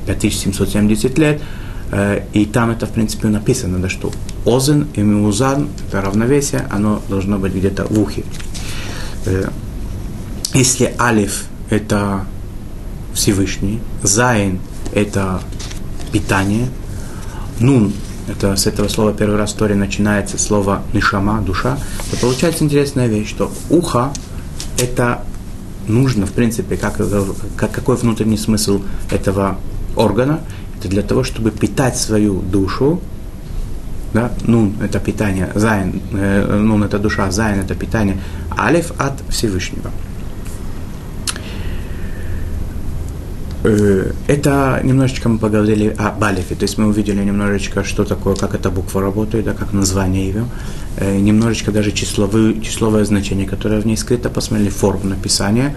5770 0.07 1.17
лет, 1.17 1.41
э, 1.91 2.23
и 2.33 2.45
там 2.45 2.71
это, 2.71 2.85
в 2.85 2.91
принципе, 2.91 3.27
написано, 3.27 3.79
да, 3.79 3.89
что 3.89 4.11
озен 4.45 4.87
и 4.95 5.01
миузан, 5.01 5.69
это 5.87 6.01
равновесие, 6.01 6.67
оно 6.69 7.01
должно 7.09 7.37
быть 7.37 7.53
где-то 7.53 7.85
в 7.85 7.99
ухе. 7.99 8.23
Э, 9.25 9.49
если 10.53 10.93
алиф– 10.99 11.45
это 11.69 12.25
Всевышний, 13.13 13.79
зайн– 14.01 14.59
это 14.93 15.41
питание, 16.11 16.67
нун– 17.59 17.93
это 18.27 18.55
с 18.55 18.67
этого 18.67 18.87
слова 18.87 19.13
первый 19.13 19.37
раз 19.37 19.51
в 19.51 19.53
истории 19.53 19.75
начинается 19.75 20.37
слово 20.37 20.81
נשמה, 20.93 21.41
душа, 21.41 21.77
то 22.11 22.17
получается 22.17 22.63
интересная 22.63 23.07
вещь, 23.07 23.29
что 23.29 23.51
ухо– 23.69 24.13
это 24.79 25.23
нужно, 25.87 26.25
в 26.25 26.31
принципе, 26.31 26.77
как, 26.77 26.99
как, 27.57 27.71
какой 27.71 27.97
внутренний 27.97 28.37
смысл 28.37 28.81
этого 29.11 29.57
органа, 29.95 30.39
это 30.79 30.87
для 30.87 31.01
того, 31.01 31.23
чтобы 31.23 31.51
питать 31.51 31.97
свою 31.97 32.41
душу, 32.41 33.01
да, 34.13 34.31
нун– 34.45 34.75
это 34.81 34.99
питание, 34.99 35.51
зайн, 35.55 36.01
э, 36.13 36.59
нун– 36.59 36.83
это 36.85 36.99
душа, 36.99 37.31
зайн– 37.31 37.59
это 37.61 37.75
питание, 37.75 38.19
алиф– 38.57 38.91
от 38.97 39.13
Всевышнего. 39.29 39.91
Это 43.63 44.81
немножечко 44.83 45.29
мы 45.29 45.37
поговорили 45.37 45.95
о 45.97 46.11
балифе, 46.11 46.55
то 46.55 46.63
есть 46.63 46.77
мы 46.77 46.87
увидели 46.87 47.23
немножечко, 47.23 47.83
что 47.83 48.03
такое, 48.03 48.35
как 48.35 48.55
эта 48.55 48.69
буква 48.69 49.01
работает, 49.01 49.45
да, 49.45 49.53
как 49.53 49.71
название 49.73 50.27
ее, 50.27 50.45
э, 50.97 51.17
немножечко 51.17 51.71
даже 51.71 51.91
числовые, 51.91 52.61
числовое 52.61 53.05
значение, 53.05 53.47
которое 53.47 53.79
в 53.79 53.85
ней 53.85 53.95
скрыто, 53.95 54.29
посмотрели 54.29 54.69
форму 54.69 55.05
написания, 55.05 55.75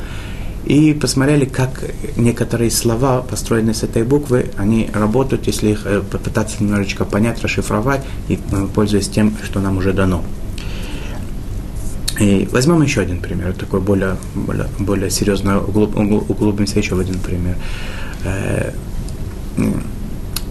и 0.64 0.95
посмотрели, 0.95 1.45
как 1.45 1.85
некоторые 2.16 2.73
слова, 2.73 3.23
построенные 3.23 3.75
с 3.75 3.85
этой 3.85 4.02
буквы, 4.02 4.50
они 4.57 4.90
работают, 4.93 5.47
если 5.47 5.71
их 5.71 5.83
э, 5.87 6.02
попытаться 6.02 6.57
немножечко 6.64 7.05
понять, 7.05 7.40
расшифровать, 7.40 8.05
и 8.28 8.35
э, 8.35 8.66
пользуясь 8.75 9.09
тем, 9.09 9.33
что 9.45 9.61
нам 9.61 9.78
уже 9.78 9.93
дано. 9.93 10.25
И 12.20 12.49
возьмем 12.52 12.82
еще 12.82 13.02
один 13.02 13.20
пример, 13.20 13.52
такой 13.52 13.80
более, 13.80 14.16
более, 14.35 14.68
более 14.78 15.11
серьезно 15.11 15.61
углуб, 15.61 15.96
углубимся 15.96 16.78
еще 16.78 16.94
в 16.94 17.00
один 17.00 17.18
пример. 17.18 17.56
Э, 18.25 18.73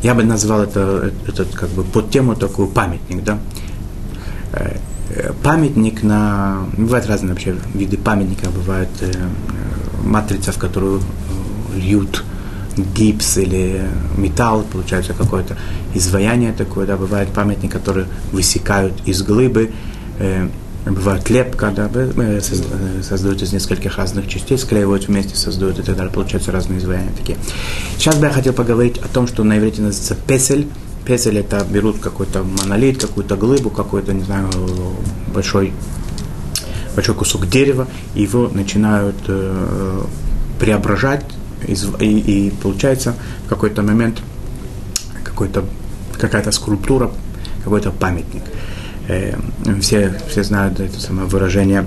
я 0.04 0.14
бы 0.14 0.24
назвал 0.24 0.62
это, 0.62 1.12
этот 1.28 1.56
как 1.56 1.70
бы 1.70 1.84
под 1.84 2.12
тему 2.12 2.36
такой 2.36 2.68
памятник, 2.68 3.24
да. 3.24 3.40
Памятник 5.44 6.04
на... 6.04 6.66
Бывают 6.78 7.08
разные 7.08 7.32
вообще 7.32 7.56
виды 7.74 7.98
памятника, 7.98 8.50
бывают 8.50 8.90
матрица, 10.06 10.52
в 10.52 10.58
которую 10.58 11.00
э, 11.00 11.80
льют 11.80 12.24
гипс 12.78 13.38
или 13.38 13.82
металл, 14.18 14.64
получается 14.72 15.14
какое-то 15.14 15.58
изваяние 15.94 16.54
такое, 16.54 16.86
да, 16.86 16.98
бывает 16.98 17.30
памятник, 17.30 17.72
который 17.72 18.06
высекают 18.32 18.94
из 19.06 19.24
глыбы, 19.24 19.72
э, 20.20 20.50
бывает 20.86 21.30
лепка, 21.30 21.72
да, 21.76 21.90
э, 21.94 22.42
создают 22.42 23.42
из 23.42 23.54
нескольких 23.54 23.98
разных 23.98 24.28
частей, 24.28 24.58
склеивают 24.58 25.08
вместе, 25.08 25.36
создают 25.36 25.80
и 25.80 25.82
далее, 25.82 26.12
получаются 26.12 26.52
разные 26.52 26.80
изваяния 26.80 27.12
такие. 27.18 27.38
Сейчас 27.98 28.18
бы 28.18 28.28
я 28.28 28.32
хотел 28.32 28.54
поговорить 28.54 29.00
о 29.00 29.08
том, 29.08 29.28
что 29.28 29.44
на 29.44 29.58
иврите 29.58 29.82
называется 29.82 30.16
песель. 30.16 30.68
Песель 31.06 31.38
это 31.38 31.66
берут 31.70 32.00
какой-то 32.00 32.44
монолит, 32.44 33.02
какую-то 33.02 33.36
глыбу, 33.36 33.70
какой-то, 33.70 34.14
не 34.14 34.24
знаю, 34.24 34.50
большой 35.34 35.74
большой 36.96 37.16
кусок 37.16 37.50
дерева, 37.50 37.88
и 38.14 38.22
его 38.22 38.48
начинают 38.48 39.18
э, 39.28 40.02
преображать, 40.60 41.26
и, 41.68 41.74
и 41.74 42.52
получается 42.52 43.16
в 43.46 43.50
какой-то 43.50 43.82
момент 43.82 44.22
какой-то, 45.24 45.66
какая-то 46.18 46.52
скульптура, 46.52 47.12
какой-то 47.66 47.92
памятник. 47.92 48.44
Э, 48.44 48.75
все, 49.82 50.14
все 50.28 50.44
знают 50.44 50.80
это 50.80 51.00
самое 51.00 51.28
выражение 51.28 51.86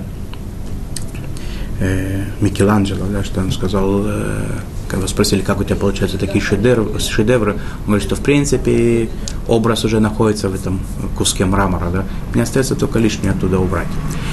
э, 1.79 2.23
Микеланджело, 2.41 3.05
да, 3.11 3.23
что 3.23 3.41
он 3.41 3.51
сказал, 3.51 4.03
э, 4.05 4.43
когда 4.87 5.07
спросили, 5.07 5.41
как 5.41 5.59
у 5.59 5.63
тебя 5.63 5.75
получаются 5.75 6.17
такие 6.17 6.41
шедевры, 6.41 6.99
шедевры, 6.99 7.53
он 7.53 7.85
говорит, 7.85 8.03
что 8.03 8.15
в 8.15 8.21
принципе 8.21 9.09
образ 9.47 9.85
уже 9.85 9.99
находится 9.99 10.49
в 10.49 10.55
этом 10.55 10.79
куске 11.17 11.45
мрамора, 11.45 11.89
да, 11.91 12.05
мне 12.33 12.43
остается 12.43 12.75
только 12.75 12.99
лишнее 12.99 13.31
оттуда 13.31 13.59
убрать. 13.59 13.87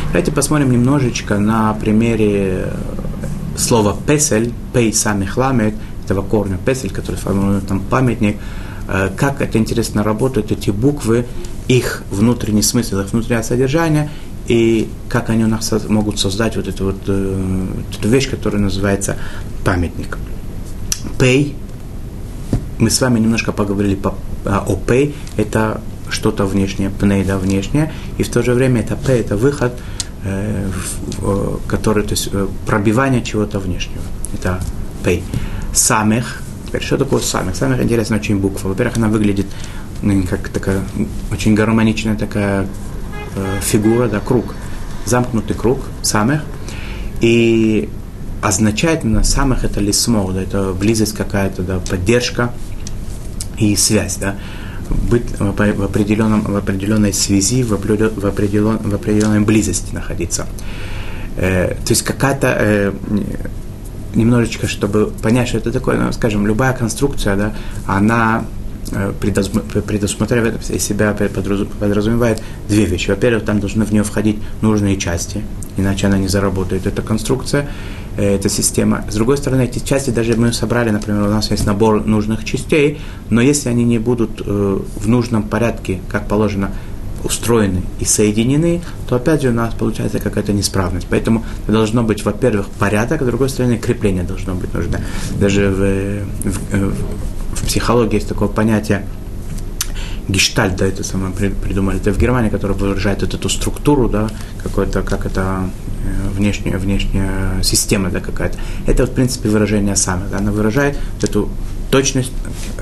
Давайте 0.09 0.33
посмотрим 0.33 0.71
немножечко 0.71 1.39
на 1.39 1.75
примере 1.75 2.73
слова 3.57 3.97
песель, 4.07 4.53
пей 4.73 4.93
самих 4.93 5.37
ламет, 5.37 5.75
этого 6.05 6.23
корня 6.23 6.59
песель, 6.65 6.91
который 6.91 7.17
формирует 7.17 7.67
там 7.67 7.81
памятник, 7.81 8.37
э, 8.37 8.66
как 9.17 9.41
это 9.41 9.59
интересно 9.59 10.03
работают 10.03 10.53
эти 10.53 10.71
буквы, 10.71 11.27
их 11.69 12.05
внутренний 12.11 12.63
смысл, 12.63 13.01
их 13.01 13.13
внутреннее 13.13 13.43
содержание 13.43 14.11
и 14.49 14.89
как 15.09 15.31
они 15.31 15.45
у 15.45 15.49
нас 15.49 15.73
могут 15.89 16.19
создать 16.19 16.57
вот 16.57 16.69
эту 16.69 16.87
вот 16.87 16.97
э, 17.09 17.67
эту 17.99 18.09
вещь, 18.09 18.31
которая 18.31 18.63
называется 18.63 19.17
памятник. 19.65 20.19
Пей. 21.19 21.57
Мы 22.79 22.91
с 22.91 23.01
вами 23.01 23.19
немножко 23.19 23.53
поговорили 23.53 23.97
по, 23.97 24.15
а, 24.45 24.65
о 24.67 24.77
пей. 24.77 25.15
Это 25.37 25.81
что-то 26.11 26.47
внешнее, 26.47 26.91
пней, 26.91 27.25
да, 27.25 27.39
внешнее. 27.39 27.93
И 28.19 28.23
в 28.23 28.29
то 28.29 28.43
же 28.43 28.53
время 28.53 28.83
это 28.83 28.97
пей, 28.97 29.21
это 29.21 29.37
выход, 29.37 29.73
э, 30.25 30.69
в, 31.19 31.67
который, 31.67 32.05
то 32.05 32.13
есть 32.13 32.29
э, 32.33 32.47
пробивание 32.67 33.23
чего-то 33.23 33.59
внешнего. 33.59 34.03
Это 34.33 34.61
пей. 35.03 35.25
Самех. 35.73 36.43
Теперь, 36.67 36.83
что 36.83 36.97
такое 36.97 37.21
самех? 37.21 37.57
Самех 37.57 37.83
интересная 37.83 38.19
очень 38.19 38.39
буква. 38.39 38.69
Во-первых, 38.69 38.97
она 38.97 39.09
выглядит 39.09 39.47
как 40.29 40.49
такая 40.49 40.83
очень 41.33 41.55
гармоничная 41.55 42.17
такая 42.17 42.67
э, 43.35 43.61
фигура, 43.63 44.09
да, 44.09 44.21
круг. 44.21 44.55
Замкнутый 45.05 45.57
круг, 45.57 45.81
самех. 46.03 46.43
И 47.21 47.89
означает 48.43 49.05
на 49.05 49.23
самых 49.25 49.65
это 49.65 49.81
лисмо, 49.81 50.31
да, 50.33 50.43
это 50.43 50.73
близость 50.73 51.15
какая-то, 51.15 51.63
да, 51.63 51.79
поддержка 51.79 52.53
и 53.59 53.75
связь, 53.77 54.17
да, 54.17 54.37
быть 54.91 55.39
в, 55.39 55.83
определенном, 55.83 56.43
в 56.43 56.57
определенной 56.57 57.13
связи, 57.13 57.63
в, 57.63 57.71
в, 57.71 58.27
определен, 58.27 58.79
в 58.79 58.95
определенной 58.95 59.41
близости 59.41 59.95
находиться. 59.95 60.47
Э, 61.37 61.75
то 61.75 61.91
есть 61.91 62.03
какая-то 62.03 62.57
э, 62.59 62.93
немножечко, 64.17 64.67
чтобы 64.67 65.13
понять, 65.23 65.49
что 65.49 65.59
это 65.59 65.73
такое, 65.73 65.99
ну, 65.99 66.13
скажем, 66.13 66.47
любая 66.47 66.73
конструкция, 66.73 67.37
да, 67.37 67.55
она 67.87 68.45
э, 68.91 69.13
предусматривает 69.21 70.71
из 70.71 70.83
себя 70.83 71.13
подразумевает 71.13 72.43
две 72.69 72.87
вещи. 72.87 73.11
Во-первых, 73.11 73.45
там 73.45 73.61
должны 73.61 73.85
в 73.85 73.93
нее 73.93 74.03
входить 74.03 74.39
нужные 74.63 74.97
части, 74.97 75.43
иначе 75.77 76.07
она 76.07 76.19
не 76.19 76.29
заработает, 76.29 76.87
эта 76.87 77.03
конструкция. 77.03 77.69
Э, 78.17 78.35
эта 78.35 78.49
система. 78.49 79.05
С 79.11 79.15
другой 79.15 79.37
стороны, 79.37 79.63
эти 79.63 79.79
части, 79.79 80.11
даже 80.11 80.37
мы 80.37 80.53
собрали, 80.53 80.91
например, 80.91 81.23
у 81.23 81.31
нас 81.31 81.51
есть 81.51 81.67
набор 81.67 82.05
нужных 82.07 82.45
частей, 82.45 82.99
но 83.31 83.41
если 83.41 83.69
они 83.69 83.85
не 83.85 83.99
будут 83.99 84.43
э, 84.45 84.79
в 84.97 85.09
нужном 85.09 85.43
порядке, 85.43 86.01
как 86.09 86.27
положено, 86.27 86.71
устроены 87.25 87.83
и 88.01 88.05
соединены, 88.05 88.83
то 89.09 89.17
опять 89.17 89.43
же 89.43 89.49
у 89.49 89.53
нас 89.53 89.75
получается 89.75 90.19
какая-то 90.19 90.53
неисправность. 90.53 91.07
Поэтому 91.09 91.45
должно 91.67 92.03
быть, 92.03 92.25
во-первых, 92.25 92.69
порядок, 92.69 93.23
а 93.23 93.25
с 93.25 93.27
другой 93.27 93.49
стороны, 93.49 93.79
крепление 93.79 94.23
должно 94.23 94.55
быть 94.55 94.73
нужно. 94.75 95.01
Даже 95.39 95.69
в, 95.71 96.49
в, 96.49 96.95
в 97.55 97.67
психологии 97.67 98.17
есть 98.17 98.29
такое 98.29 98.49
понятие 98.49 99.07
гештальт, 100.29 100.77
да, 100.77 100.87
это 100.87 101.05
самое 101.05 101.33
придумали, 101.33 101.99
это 101.99 102.13
в 102.13 102.19
Германии, 102.19 102.51
которое 102.51 102.75
выражает 102.75 103.23
вот 103.23 103.35
эту 103.35 103.49
структуру, 103.49 104.09
да, 104.09 104.29
какой-то, 104.63 105.03
как 105.03 105.25
это 105.25 105.71
Э, 106.07 106.29
внешняя, 106.31 106.77
внешняя 106.77 107.63
система 107.63 108.11
да, 108.11 108.21
какая-то. 108.21 108.59
Это, 108.87 109.07
в 109.07 109.11
принципе, 109.11 109.49
выражение 109.49 109.97
самое. 109.97 110.29
Да, 110.31 110.39
она 110.39 110.53
выражает 110.53 110.97
эту 111.23 111.49
точность 111.97 112.33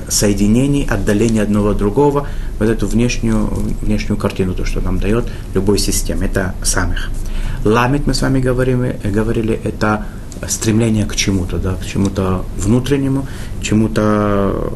соединений, 0.09 0.85
отдаления 0.85 1.43
одного 1.43 1.69
от 1.69 1.77
другого, 1.77 2.27
вот 2.59 2.67
эту 2.67 2.85
внешнюю, 2.85 3.45
внешнюю 3.81 4.17
картину, 4.17 4.53
то, 4.53 4.65
что 4.65 4.81
нам 4.81 4.99
дает 4.99 5.23
любой 5.53 5.77
системе. 5.77 6.25
Это 6.25 6.53
самых. 6.63 7.09
Ламит, 7.63 8.07
мы 8.07 8.13
с 8.13 8.21
вами 8.21 8.41
говорим, 8.41 8.85
говорили, 9.05 9.57
это 9.63 10.05
стремление 10.49 11.05
к 11.05 11.15
чему-то, 11.15 11.57
да, 11.57 11.75
к 11.75 11.85
чему-то 11.85 12.43
внутреннему, 12.57 13.25
чему-то 13.61 14.73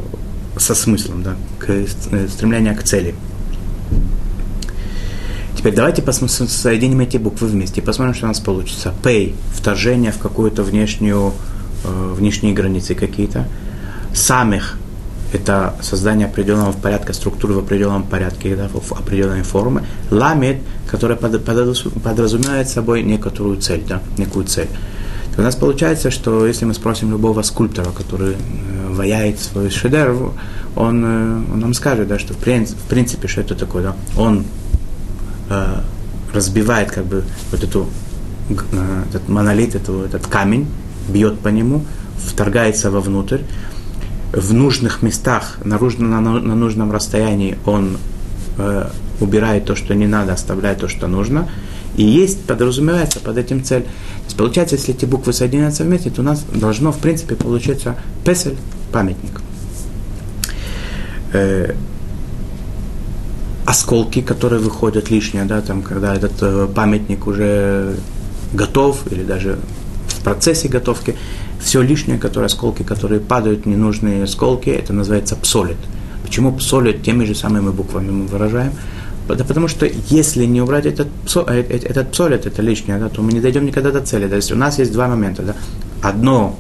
со 0.56 0.74
смыслом, 0.74 1.22
да, 1.22 1.36
к, 1.60 1.70
э, 1.70 2.28
стремление 2.30 2.76
к 2.76 2.84
цели. 2.84 3.16
Теперь 5.58 5.76
давайте 5.76 6.02
посмотрим, 6.02 6.48
соединим 6.48 7.02
эти 7.02 7.18
буквы 7.18 7.50
вместе 7.50 7.82
и 7.82 7.84
посмотрим, 7.84 8.14
что 8.14 8.24
у 8.26 8.30
нас 8.30 8.40
получится. 8.40 8.94
Pay– 9.04 9.36
вторжение 9.54 10.14
в 10.14 10.18
какую-то 10.18 10.64
внешнюю, 10.64 11.34
э, 11.84 12.14
внешние 12.18 12.54
границы 12.54 12.96
какие-то. 12.96 13.46
Самих– 14.14 14.78
это 15.34 15.76
создание 15.82 16.28
определенного 16.28 16.72
порядка, 16.72 17.14
структуры 17.14 17.54
в 17.54 17.60
определенном 17.60 18.04
порядке, 18.04 18.56
да, 18.56 18.68
в 18.68 18.92
определенной 18.94 19.44
формы. 19.44 19.84
Ламет, 20.10 20.62
которая 20.90 21.18
под, 21.18 21.44
подразумевает 21.46 22.70
собой 22.70 23.04
некоторую 23.04 23.58
цель, 23.62 23.84
да, 23.88 24.02
некую 24.18 24.46
цель. 24.46 24.70
То 25.36 25.42
у 25.42 25.46
нас 25.46 25.56
получается, 25.56 26.10
что 26.10 26.48
если 26.48 26.66
мы 26.66 26.74
спросим 26.74 27.12
любого 27.12 27.44
скульптора, 27.44 27.92
который 27.92 28.34
э, 28.34 28.36
ваяет 28.90 29.40
свой 29.40 29.70
шедевр, 29.70 30.34
он, 30.76 31.06
э, 31.06 31.54
он 31.54 31.60
нам 31.60 31.74
скажет, 31.74 32.08
да, 32.08 32.18
что 32.18 32.34
в 32.34 32.38
принципе, 32.38 33.28
что 33.28 33.42
это 33.42 33.56
такое, 33.56 33.84
да, 33.84 33.96
он 34.18 34.46
э, 35.50 35.82
разбивает 36.34 36.92
как 36.92 37.06
бы 37.06 37.24
вот 37.52 37.64
эту, 37.64 37.88
э, 38.50 39.04
этот 39.10 39.30
монолит, 39.30 39.76
эту, 39.76 40.02
этот 40.02 40.26
камень, 40.26 40.68
бьет 41.08 41.40
по 41.40 41.50
нему, 41.50 41.86
вторгается 42.18 42.90
вовнутрь. 42.90 43.42
В 44.32 44.54
нужных 44.54 45.02
местах, 45.02 45.58
на, 45.64 45.80
на, 45.80 46.22
на 46.22 46.56
нужном 46.56 46.92
расстоянии 46.92 47.58
он 47.66 47.98
э, 48.58 48.90
убирает 49.20 49.66
то, 49.66 49.76
что 49.76 49.96
не 49.96 50.08
надо, 50.08 50.34
оставляет 50.34 50.80
то, 50.80 50.88
что 50.88 51.08
нужно. 51.08 51.50
И 51.96 52.04
есть, 52.04 52.46
подразумевается 52.46 53.20
под 53.20 53.38
этим 53.38 53.64
цель. 53.64 53.84
То 53.84 54.26
есть, 54.26 54.38
получается, 54.38 54.76
если 54.76 54.94
эти 54.94 55.06
буквы 55.06 55.34
соединяются 55.34 55.84
вместе, 55.84 56.10
то 56.10 56.22
у 56.22 56.24
нас 56.24 56.44
должно, 56.54 56.92
в 56.92 57.00
принципе, 57.00 57.36
получиться 57.36 57.96
песель, 58.24 58.56
памятник. 58.92 59.42
Э, 61.34 61.74
осколки, 63.66 64.22
которые 64.22 64.62
выходят 64.62 65.12
лишние, 65.12 65.46
да, 65.46 65.62
там, 65.62 65.82
когда 65.82 66.16
этот 66.16 66.34
э, 66.42 66.68
памятник 66.74 67.28
уже 67.28 67.96
готов 68.54 69.12
или 69.12 69.24
даже 69.24 69.60
в 70.08 70.24
процессе 70.24 70.68
готовки, 70.68 71.16
все 71.60 71.82
лишнее, 71.82 72.18
которые 72.18 72.48
осколки, 72.48 72.84
которые 72.84 73.20
падают, 73.20 73.66
ненужные 73.66 74.24
осколки, 74.24 74.70
это 74.70 74.94
называется 74.94 75.36
псолит. 75.36 75.78
Почему 76.24 76.54
псолит 76.54 77.04
теми 77.04 77.26
же 77.26 77.36
самыми 77.36 77.70
буквами 77.72 78.12
мы 78.12 78.28
выражаем? 78.28 78.74
Да 79.28 79.44
потому 79.44 79.68
что 79.68 79.88
если 80.10 80.46
не 80.46 80.62
убрать 80.62 80.88
этот, 80.88 81.08
псо, 81.26 81.46
э, 81.48 81.62
э, 81.62 81.78
этот 81.84 82.12
псолит, 82.12 82.48
это 82.48 82.62
лишнее, 82.64 82.98
да, 82.98 83.10
то 83.10 83.22
мы 83.22 83.32
не 83.32 83.40
дойдем 83.40 83.66
никогда 83.66 83.92
до 83.92 84.02
цели. 84.02 84.28
То 84.28 84.36
есть 84.36 84.52
у 84.52 84.56
нас 84.56 84.80
есть 84.80 84.92
два 84.92 85.08
момента. 85.08 85.44
Да. 85.44 85.56
Одно 86.02 86.58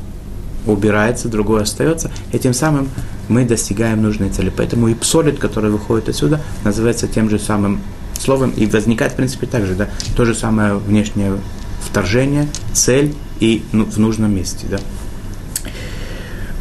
убирается, 0.68 1.30
другое 1.30 1.64
остается, 1.64 2.12
и 2.32 2.38
тем 2.38 2.54
самым 2.54 2.90
мы 3.28 3.46
достигаем 3.46 4.02
нужной 4.02 4.30
цели. 4.30 4.52
Поэтому 4.56 4.88
и 4.88 4.94
псолит, 4.94 5.40
который 5.40 5.72
выходит 5.72 6.10
отсюда, 6.10 6.42
называется 6.64 7.08
тем 7.08 7.30
же 7.30 7.40
самым 7.40 7.82
словом, 8.20 8.52
и 8.52 8.66
возникает, 8.66 9.14
в 9.14 9.16
принципе, 9.16 9.48
так 9.48 9.66
же, 9.66 9.76
да, 9.76 9.88
то 10.16 10.26
же 10.26 10.36
самое 10.36 10.76
внешнее 10.76 11.34
вторжение, 11.82 12.48
цель 12.74 13.15
и 13.39 13.63
ну, 13.72 13.86
в 13.86 13.98
нужном 13.98 14.36
месте, 14.36 14.68
да. 14.70 14.80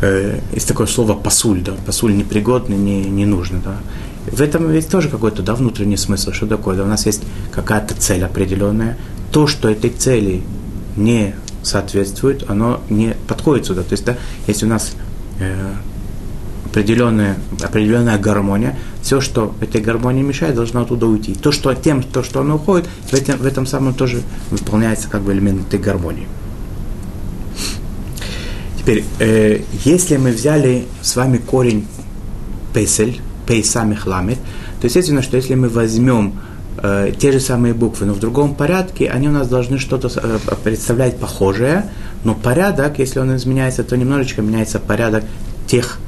Э, 0.01 0.39
есть 0.53 0.69
такое 0.69 0.87
слово 0.87 1.15
пасуль, 1.15 1.61
да, 1.61 1.73
пасуль 1.87 2.17
непригодный, 2.17 2.77
не, 2.77 3.05
не 3.05 3.27
нужный, 3.27 3.61
да. 3.65 3.79
В 4.31 4.41
этом 4.41 4.73
есть 4.73 4.91
тоже 4.91 5.09
какой-то 5.09 5.43
да, 5.43 5.55
внутренний 5.55 5.97
смысл, 5.97 6.33
что 6.33 6.47
такое, 6.47 6.77
да, 6.77 6.85
у 6.85 6.87
нас 6.89 7.07
есть 7.07 7.23
какая-то 7.51 7.95
цель 7.95 8.25
определенная, 8.25 8.99
то, 9.33 9.47
что 9.47 9.69
этой 9.69 9.91
цели 9.91 10.43
не 10.97 11.35
соответствует, 11.63 12.49
оно 12.49 12.81
не 12.89 13.17
подходит 13.27 13.67
сюда. 13.67 13.83
То 13.83 13.93
есть, 13.93 14.05
да, 14.05 14.17
если 14.47 14.67
у 14.67 14.69
нас 14.69 14.93
э, 15.41 15.73
определенная, 16.71 17.37
определенная 17.63 18.19
гармония, 18.19 18.77
все, 19.03 19.21
что 19.21 19.55
этой 19.61 19.81
гармонии 19.81 20.23
мешает, 20.23 20.55
должно 20.55 20.83
оттуда 20.83 21.07
уйти. 21.07 21.35
То, 21.35 21.53
что 21.53 21.75
тем, 21.75 22.03
то, 22.03 22.23
что 22.23 22.41
оно 22.41 22.57
уходит, 22.57 22.87
в 23.11 23.15
этом, 23.15 23.39
в 23.39 23.47
этом 23.47 23.67
самом 23.67 23.95
тоже 23.95 24.23
выполняется 24.51 25.09
как 25.09 25.23
бы 25.23 25.33
элемент 25.33 25.67
этой 25.67 25.81
гармонии. 25.81 26.27
Теперь, 28.79 29.05
э, 29.19 29.61
если 29.85 30.17
мы 30.17 30.31
взяли 30.31 30.87
с 31.03 31.17
вами 31.17 31.39
корень 31.39 31.87
песель, 32.75 33.21
пейсамих 33.47 34.07
ламет, 34.07 34.39
то 34.81 34.87
естественно, 34.87 35.23
что 35.23 35.37
если 35.37 35.55
мы 35.55 35.69
возьмем 35.69 36.35
э, 36.83 37.13
те 37.19 37.33
же 37.33 37.41
самые 37.41 37.75
буквы, 37.75 38.07
но 38.07 38.13
в 38.13 38.21
другом 38.21 38.55
порядке, 38.55 39.09
они 39.09 39.29
у 39.29 39.33
нас 39.33 39.49
должны 39.49 39.79
что-то 39.79 40.11
э, 40.15 40.39
представлять 40.63 41.19
похожее, 41.19 41.87
но 42.25 42.35
порядок, 42.35 42.99
если 42.99 43.21
он 43.21 43.35
изменяется, 43.37 43.85
то 43.85 43.97
немножечко 43.97 44.43
меняется 44.43 44.79
порядок 44.79 45.25
тех 45.67 45.99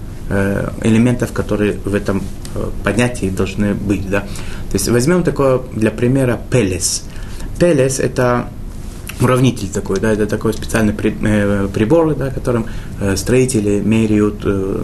элементов, 0.83 1.33
которые 1.33 1.79
в 1.85 1.95
этом 1.95 2.23
э, 2.55 2.71
понятии 2.85 3.31
должны 3.31 3.75
быть. 3.75 4.09
Да? 4.09 4.21
То 4.21 4.75
есть 4.75 4.89
возьмем 4.89 5.23
такое 5.23 5.61
для 5.73 5.91
примера 5.91 6.39
пелес. 6.51 7.05
Пелес– 7.59 7.99
это 8.01 8.49
уравнитель 9.21 9.69
такой, 9.69 10.01
да, 10.01 10.13
это 10.13 10.27
такой 10.27 10.53
специальный 10.53 10.93
при, 10.93 11.15
э, 11.23 11.69
прибор, 11.73 12.15
да, 12.15 12.31
которым 12.31 12.67
э, 13.01 13.17
строители 13.17 13.81
меряют 13.81 14.43
э, 14.45 14.83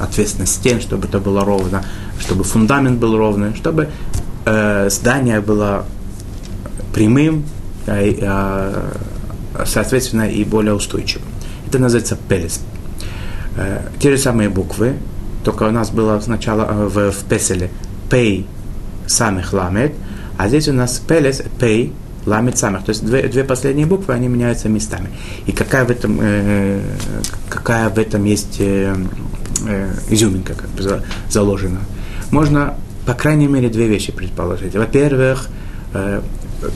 ответственность 0.00 0.54
стен, 0.54 0.80
чтобы 0.80 1.06
это 1.06 1.18
было 1.18 1.44
ровно, 1.44 1.84
чтобы 2.18 2.44
фундамент 2.44 2.98
был 2.98 3.16
ровный, 3.16 3.54
чтобы 3.54 3.88
э, 4.46 4.88
здание 4.90 5.40
было 5.40 5.84
прямым, 6.94 7.44
э, 7.86 8.14
э, 8.20 8.92
соответственно, 9.66 10.30
и 10.30 10.44
более 10.44 10.74
устойчивым. 10.74 11.26
Это 11.66 11.78
называется 11.78 12.16
пелес. 12.28 12.60
Э, 13.56 13.80
те 13.98 14.10
же 14.10 14.18
самые 14.18 14.48
буквы, 14.48 14.94
только 15.44 15.64
у 15.64 15.70
нас 15.70 15.90
было 15.90 16.18
сначала 16.20 16.66
э, 16.68 16.88
в, 16.88 17.12
в 17.12 17.24
песеле 17.24 17.70
пей 18.10 18.46
самых 19.06 19.52
ламет, 19.52 19.92
а 20.36 20.48
здесь 20.48 20.68
у 20.68 20.72
нас 20.72 20.98
пелес, 20.98 21.42
пей, 21.60 21.92
ламит 22.26 22.58
самых. 22.58 22.84
То 22.84 22.90
есть 22.90 23.04
две, 23.04 23.28
две 23.28 23.44
последние 23.44 23.86
буквы, 23.86 24.14
они 24.14 24.28
меняются 24.28 24.68
местами. 24.68 25.10
И 25.46 25.52
какая 25.52 25.84
в 25.84 25.90
этом, 25.90 26.18
э, 26.20 26.80
какая 27.48 27.88
в 27.88 27.98
этом 27.98 28.24
есть 28.24 28.56
э, 28.58 28.94
э, 29.66 29.92
изюминка 30.10 30.54
как 30.54 30.70
бы 30.70 31.02
заложена? 31.30 31.80
Можно, 32.30 32.74
по 33.06 33.14
крайней 33.14 33.46
мере, 33.46 33.68
две 33.68 33.86
вещи 33.86 34.12
предположить. 34.12 34.74
Во-первых, 34.74 35.48
э, 35.92 36.22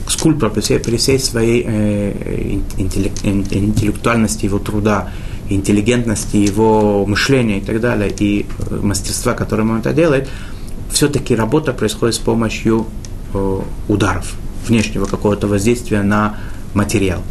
скульптор 0.07 0.49
при 0.51 0.61
всей, 0.61 0.79
при 0.79 0.97
всей 0.97 1.19
своей 1.19 1.65
э, 1.67 2.59
интеллектуальности 2.77 4.45
его 4.45 4.59
труда, 4.59 5.09
интеллигентности 5.49 6.37
его 6.37 7.05
мышления 7.05 7.57
и 7.57 7.61
так 7.61 7.81
далее, 7.81 8.13
и 8.17 8.45
э, 8.45 8.79
мастерства, 8.81 9.33
которым 9.33 9.71
он 9.71 9.79
это 9.79 9.93
делает, 9.93 10.29
все-таки 10.91 11.35
работа 11.35 11.73
происходит 11.73 12.15
с 12.15 12.19
помощью 12.19 12.87
э, 13.33 13.61
ударов, 13.87 14.35
внешнего 14.67 15.05
какого-то 15.05 15.47
воздействия 15.47 16.03
на 16.03 16.37
материал. 16.73 17.21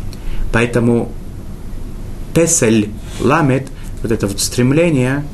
Поэтому 0.52 1.12
тесель 2.34 2.90
ламет, 3.20 3.68
вот 4.02 4.12
это 4.12 4.26
вот 4.26 4.40
стремление, 4.40 5.24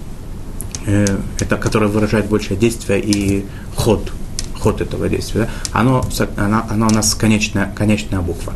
э, 0.87 1.07
это, 1.40 1.57
которое 1.57 1.87
выражает 1.87 2.27
большее 2.27 2.57
действие 2.57 3.01
и 3.01 3.47
ход, 3.77 4.12
ход 4.59 4.81
этого 4.81 5.09
действия, 5.09 5.49
оно, 5.73 6.05
оно, 6.37 6.66
оно 6.68 6.87
у 6.87 6.90
нас 6.90 7.14
конечная, 7.14 7.73
конечная 7.75 8.20
буква. 8.20 8.55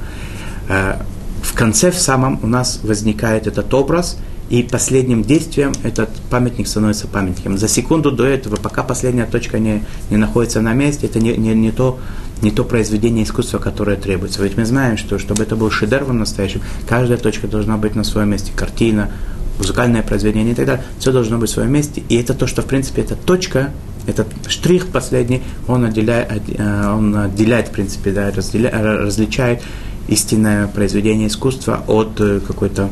В 1.42 1.54
конце, 1.54 1.90
в 1.90 1.98
самом, 1.98 2.40
у 2.42 2.46
нас 2.46 2.80
возникает 2.82 3.46
этот 3.46 3.72
образ, 3.74 4.18
и 4.50 4.62
последним 4.62 5.22
действием 5.22 5.72
этот 5.82 6.08
памятник 6.30 6.68
становится 6.68 7.06
памятником. 7.06 7.58
За 7.58 7.68
секунду 7.68 8.10
до 8.10 8.24
этого, 8.24 8.56
пока 8.56 8.82
последняя 8.82 9.26
точка 9.26 9.58
не, 9.58 9.84
не 10.10 10.16
находится 10.16 10.62
на 10.62 10.72
месте, 10.72 11.06
это 11.06 11.20
не, 11.20 11.36
не, 11.36 11.54
не, 11.54 11.70
то, 11.70 11.98
не 12.40 12.50
то 12.50 12.64
произведение 12.64 13.24
искусства, 13.24 13.58
которое 13.58 13.96
требуется. 13.96 14.42
Ведь 14.42 14.56
мы 14.56 14.64
знаем, 14.64 14.96
что 14.96 15.18
чтобы 15.18 15.42
это 15.42 15.54
был 15.54 15.70
шедевр 15.70 16.12
настоящим, 16.14 16.62
каждая 16.88 17.18
точка 17.18 17.46
должна 17.46 17.76
быть 17.76 17.94
на 17.94 18.04
своем 18.04 18.30
месте. 18.30 18.52
Картина, 18.56 19.10
музыкальное 19.58 20.02
произведение 20.02 20.52
и 20.52 20.56
так 20.56 20.66
далее. 20.66 20.84
Все 20.98 21.12
должно 21.12 21.36
быть 21.36 21.50
в 21.50 21.52
своем 21.52 21.72
месте. 21.72 22.02
И 22.08 22.16
это 22.16 22.32
то, 22.32 22.46
что, 22.46 22.62
в 22.62 22.66
принципе, 22.66 23.02
эта 23.02 23.16
точка, 23.16 23.70
этот 24.06 24.28
штрих 24.48 24.86
последний, 24.86 25.42
он 25.66 25.84
отделяет, 25.84 26.42
э, 26.48 26.90
он 26.90 27.14
отделяет 27.14 27.68
в 27.68 27.72
принципе, 27.72 28.12
да, 28.12 28.30
разделяет, 28.30 28.74
различает 28.74 29.60
истинное 30.08 30.66
произведение 30.66 31.28
искусства 31.28 31.84
от 31.86 32.20
э, 32.20 32.40
какой-то 32.40 32.90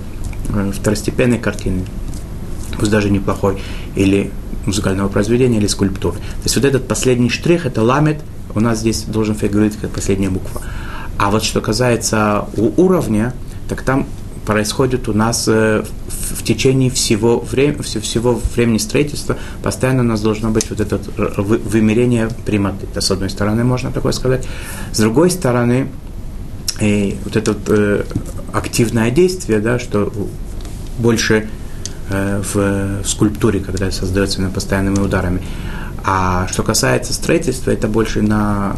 Э, 0.48 0.70
второстепенной 0.72 1.38
картины, 1.38 1.82
пусть 2.78 2.90
даже 2.90 3.10
неплохой, 3.10 3.58
или 3.96 4.30
музыкального 4.64 5.08
произведения, 5.08 5.58
или 5.58 5.66
скульптуры. 5.66 6.16
То 6.18 6.42
есть 6.44 6.56
вот 6.56 6.64
этот 6.64 6.86
последний 6.86 7.30
штрих, 7.30 7.66
это 7.66 7.82
ламет, 7.82 8.22
у 8.54 8.60
нас 8.60 8.78
здесь 8.78 9.02
должен 9.02 9.34
фигурировать 9.34 9.76
как 9.76 9.90
последняя 9.90 10.30
буква. 10.30 10.62
А 11.18 11.30
вот 11.30 11.42
что 11.42 11.60
касается 11.60 12.46
уровня, 12.56 13.34
так 13.68 13.82
там 13.82 14.06
происходит 14.44 15.08
у 15.08 15.12
нас 15.12 15.48
э, 15.48 15.82
в 16.08 16.42
течение 16.44 16.90
всего, 16.90 17.40
времени, 17.40 17.82
всего 17.82 18.40
времени 18.54 18.78
строительства, 18.78 19.36
постоянно 19.62 20.02
у 20.02 20.06
нас 20.06 20.20
должно 20.20 20.50
быть 20.50 20.70
вот 20.70 20.80
это 20.80 21.00
вымерение 21.16 22.28
прямоты. 22.44 22.86
Это 22.90 23.00
с 23.00 23.10
одной 23.10 23.30
стороны 23.30 23.64
можно 23.64 23.90
такое 23.90 24.12
сказать. 24.12 24.46
С 24.92 24.98
другой 24.98 25.30
стороны, 25.30 25.88
и 26.80 27.16
вот 27.24 27.36
это 27.36 27.52
вот, 27.52 27.62
э, 27.68 28.04
активное 28.52 29.10
действие, 29.10 29.60
да, 29.60 29.78
что 29.78 30.12
больше 30.98 31.48
э, 32.10 32.42
в, 32.42 33.02
в 33.02 33.08
скульптуре, 33.08 33.60
когда 33.60 33.90
создается 33.90 34.42
на 34.42 34.50
постоянными 34.50 34.98
ударами. 34.98 35.42
А 36.04 36.46
что 36.48 36.62
касается 36.62 37.12
строительства, 37.12 37.70
это 37.70 37.88
больше 37.88 38.22
на, 38.22 38.76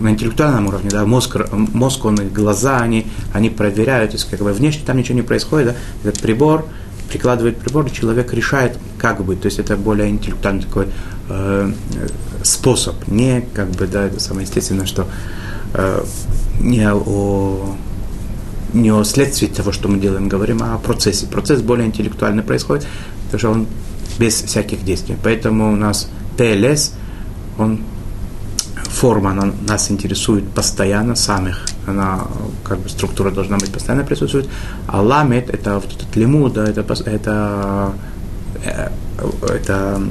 на 0.00 0.10
интеллектуальном 0.10 0.68
уровне, 0.68 0.90
да, 0.90 1.04
мозг, 1.04 1.36
мозг 1.50 2.04
он, 2.04 2.16
глаза, 2.28 2.78
они, 2.78 3.06
они 3.32 3.50
проверяют, 3.50 4.12
то 4.12 4.26
как 4.30 4.40
бы 4.40 4.52
внешне 4.52 4.82
там 4.84 4.96
ничего 4.96 5.16
не 5.16 5.22
происходит, 5.22 5.74
да, 6.02 6.08
этот 6.08 6.22
прибор, 6.22 6.66
прикладывает 7.10 7.58
прибор, 7.58 7.86
и 7.86 7.92
человек 7.92 8.32
решает, 8.32 8.78
как 8.98 9.24
быть. 9.24 9.40
То 9.40 9.46
есть 9.46 9.58
это 9.58 9.76
более 9.76 10.08
интеллектуальный 10.08 10.62
такой 10.62 10.86
э, 11.28 11.72
способ, 12.42 13.08
не 13.08 13.44
как 13.54 13.70
бы, 13.70 13.86
да, 13.86 14.04
это 14.04 14.20
самое 14.20 14.46
естественное, 14.46 14.86
что 14.86 15.06
э, 15.74 16.04
не 16.60 16.88
о, 16.92 17.74
не 18.72 18.92
о 18.92 19.02
следствии 19.04 19.46
того, 19.46 19.72
что 19.72 19.88
мы 19.88 19.98
делаем, 19.98 20.28
говорим, 20.28 20.62
а 20.62 20.74
о 20.74 20.78
процессе. 20.78 21.26
Процесс 21.26 21.62
более 21.62 21.86
интеллектуальный 21.86 22.42
происходит, 22.42 22.86
потому 23.24 23.38
что 23.38 23.50
он 23.50 23.66
без 24.18 24.34
всяких 24.42 24.84
действий. 24.84 25.16
Поэтому 25.22 25.72
у 25.72 25.76
нас 25.76 26.10
ТЛС, 26.36 26.92
он 27.58 27.80
форма 29.00 29.30
она 29.30 29.52
нас 29.66 29.90
интересует 29.90 30.48
постоянно, 30.50 31.14
самих, 31.14 31.64
она, 31.86 32.20
как 32.64 32.80
бы, 32.80 32.88
структура 32.88 33.30
должна 33.30 33.56
быть 33.56 33.72
постоянно 33.72 34.04
присутствует, 34.04 34.48
а 34.86 35.00
ламет, 35.00 35.48
это 35.48 35.74
вот 35.76 35.86
этот 35.86 36.14
лимуд, 36.16 36.52
да, 36.52 36.64
это, 36.64 36.82
это, 37.06 37.92
э, 38.64 38.90
это 39.48 40.02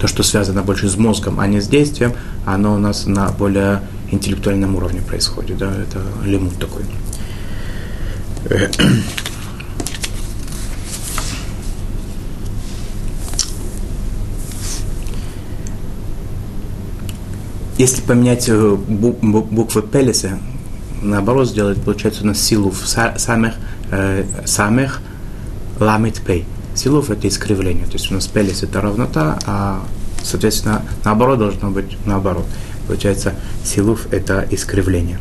то, 0.00 0.06
что 0.08 0.22
связано 0.22 0.62
больше 0.62 0.88
с 0.88 0.96
мозгом, 0.96 1.38
а 1.38 1.46
не 1.46 1.60
с 1.60 1.68
действием, 1.68 2.12
оно 2.44 2.74
у 2.74 2.78
нас 2.78 3.06
на 3.06 3.28
более 3.30 3.82
интеллектуальном 4.10 4.76
уровне 4.76 5.00
происходит. 5.00 5.58
Да? 5.58 5.72
Это 5.74 6.02
лимут 6.24 6.58
такой. 6.58 6.82
Если 17.78 18.02
поменять 18.02 18.48
э, 18.48 18.76
буквы 18.76 19.82
Пелеса, 19.82 20.40
наоборот 21.00 21.48
сделать, 21.48 21.80
получается 21.80 22.24
у 22.24 22.26
нас 22.26 22.40
силув 22.40 22.76
самых, 22.84 23.54
э, 23.92 24.24
самых 24.44 25.00
ламит 25.78 26.20
пей. 26.20 26.44
Силув 26.74 27.10
это 27.10 27.28
искривление. 27.28 27.86
То 27.86 27.92
есть 27.92 28.10
у 28.10 28.14
нас 28.14 28.26
Пелес 28.26 28.64
это 28.64 28.80
равнота, 28.80 29.38
а 29.46 29.80
соответственно 30.24 30.82
наоборот 31.04 31.38
должно 31.38 31.70
быть 31.70 31.96
наоборот. 32.04 32.46
Получается, 32.88 33.34
силуф– 33.64 34.06
это 34.12 34.48
искривление. 34.50 35.20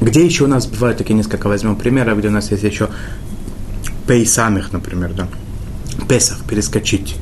Где 0.00 0.24
еще 0.24 0.44
у 0.44 0.46
нас 0.46 0.66
бывают 0.66 0.96
такие 0.96 1.14
несколько, 1.14 1.46
возьмем 1.46 1.76
примеры, 1.76 2.14
где 2.14 2.28
у 2.28 2.30
нас 2.30 2.50
есть 2.50 2.62
еще 2.62 2.88
пей 4.06 4.26
самих, 4.26 4.72
например, 4.72 5.12
да. 5.12 5.28
Песах, 6.08 6.42
перескочить. 6.44 7.16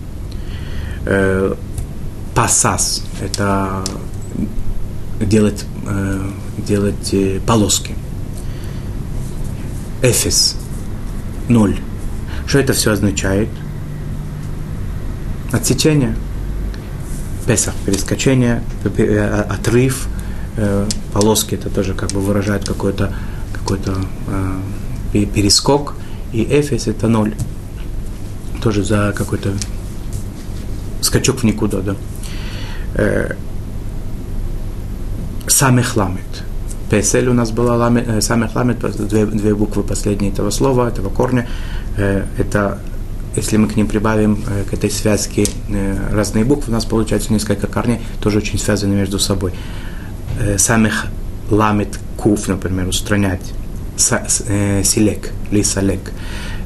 Э, 1.07 1.55
пасас– 2.37 3.03
это 3.21 3.83
делать, 5.21 5.65
э, 5.89 6.31
делать 6.59 7.13
э, 7.15 7.41
полоски. 7.45 7.97
Эфис– 10.03 10.55
ноль. 11.49 11.77
Что 12.47 12.61
это 12.61 12.75
все 12.75 12.93
означает? 12.93 13.49
Отсечение– 15.51 16.15
Песах, 17.47 17.75
перескочение, 17.85 18.61
э, 18.85 19.45
отрыв, 19.49 20.09
э, 20.57 20.89
полоски, 21.13 21.55
это 21.55 21.71
тоже 21.71 21.95
как 21.95 22.11
бы 22.11 22.21
выражает 22.21 22.67
какой-то 22.67 23.13
какой 23.53 23.79
э, 25.15 25.25
перескок, 25.27 25.95
и 26.33 26.43
эфес 26.43 26.89
это 26.89 27.07
ноль, 27.07 27.35
тоже 28.63 28.83
за 28.83 29.15
какой-то 29.17 29.53
скачок 31.01 31.41
в 31.41 31.45
никуда, 31.45 31.79
да. 31.81 31.97
Самых 35.47 35.97
ламет. 35.97 36.45
Песель 36.91 37.29
у 37.29 37.33
нас 37.33 37.53
была 37.53 37.77
ламет, 37.77 38.25
самых 38.25 38.55
ламет, 38.57 38.81
две, 39.09 39.25
две 39.25 39.55
буквы 39.55 39.85
последние 39.85 40.33
этого 40.33 40.51
слова, 40.51 40.89
этого 40.89 41.11
корня. 41.11 41.49
Это 41.97 42.79
если 43.37 43.59
мы 43.59 43.69
к 43.69 43.77
ним 43.77 43.87
прибавим 43.87 44.43
э, 44.47 44.65
к 44.65 44.73
этой 44.73 44.91
связке 44.91 45.45
э, 45.69 45.97
разные 46.11 46.45
буквы, 46.45 46.71
у 46.71 46.73
нас 46.73 46.87
получается 46.87 47.33
несколько 47.33 47.67
корней, 47.67 48.01
тоже 48.21 48.39
очень 48.39 48.59
связаны 48.59 48.95
между 48.95 49.19
собой. 49.19 49.53
Э, 50.41 50.59
самих 50.59 51.07
ламит 51.51 51.99
куф, 52.17 52.49
например, 52.49 52.89
устранять. 52.89 53.53
Силек 53.99 55.33
или 55.51 55.63
салек. 55.63 56.13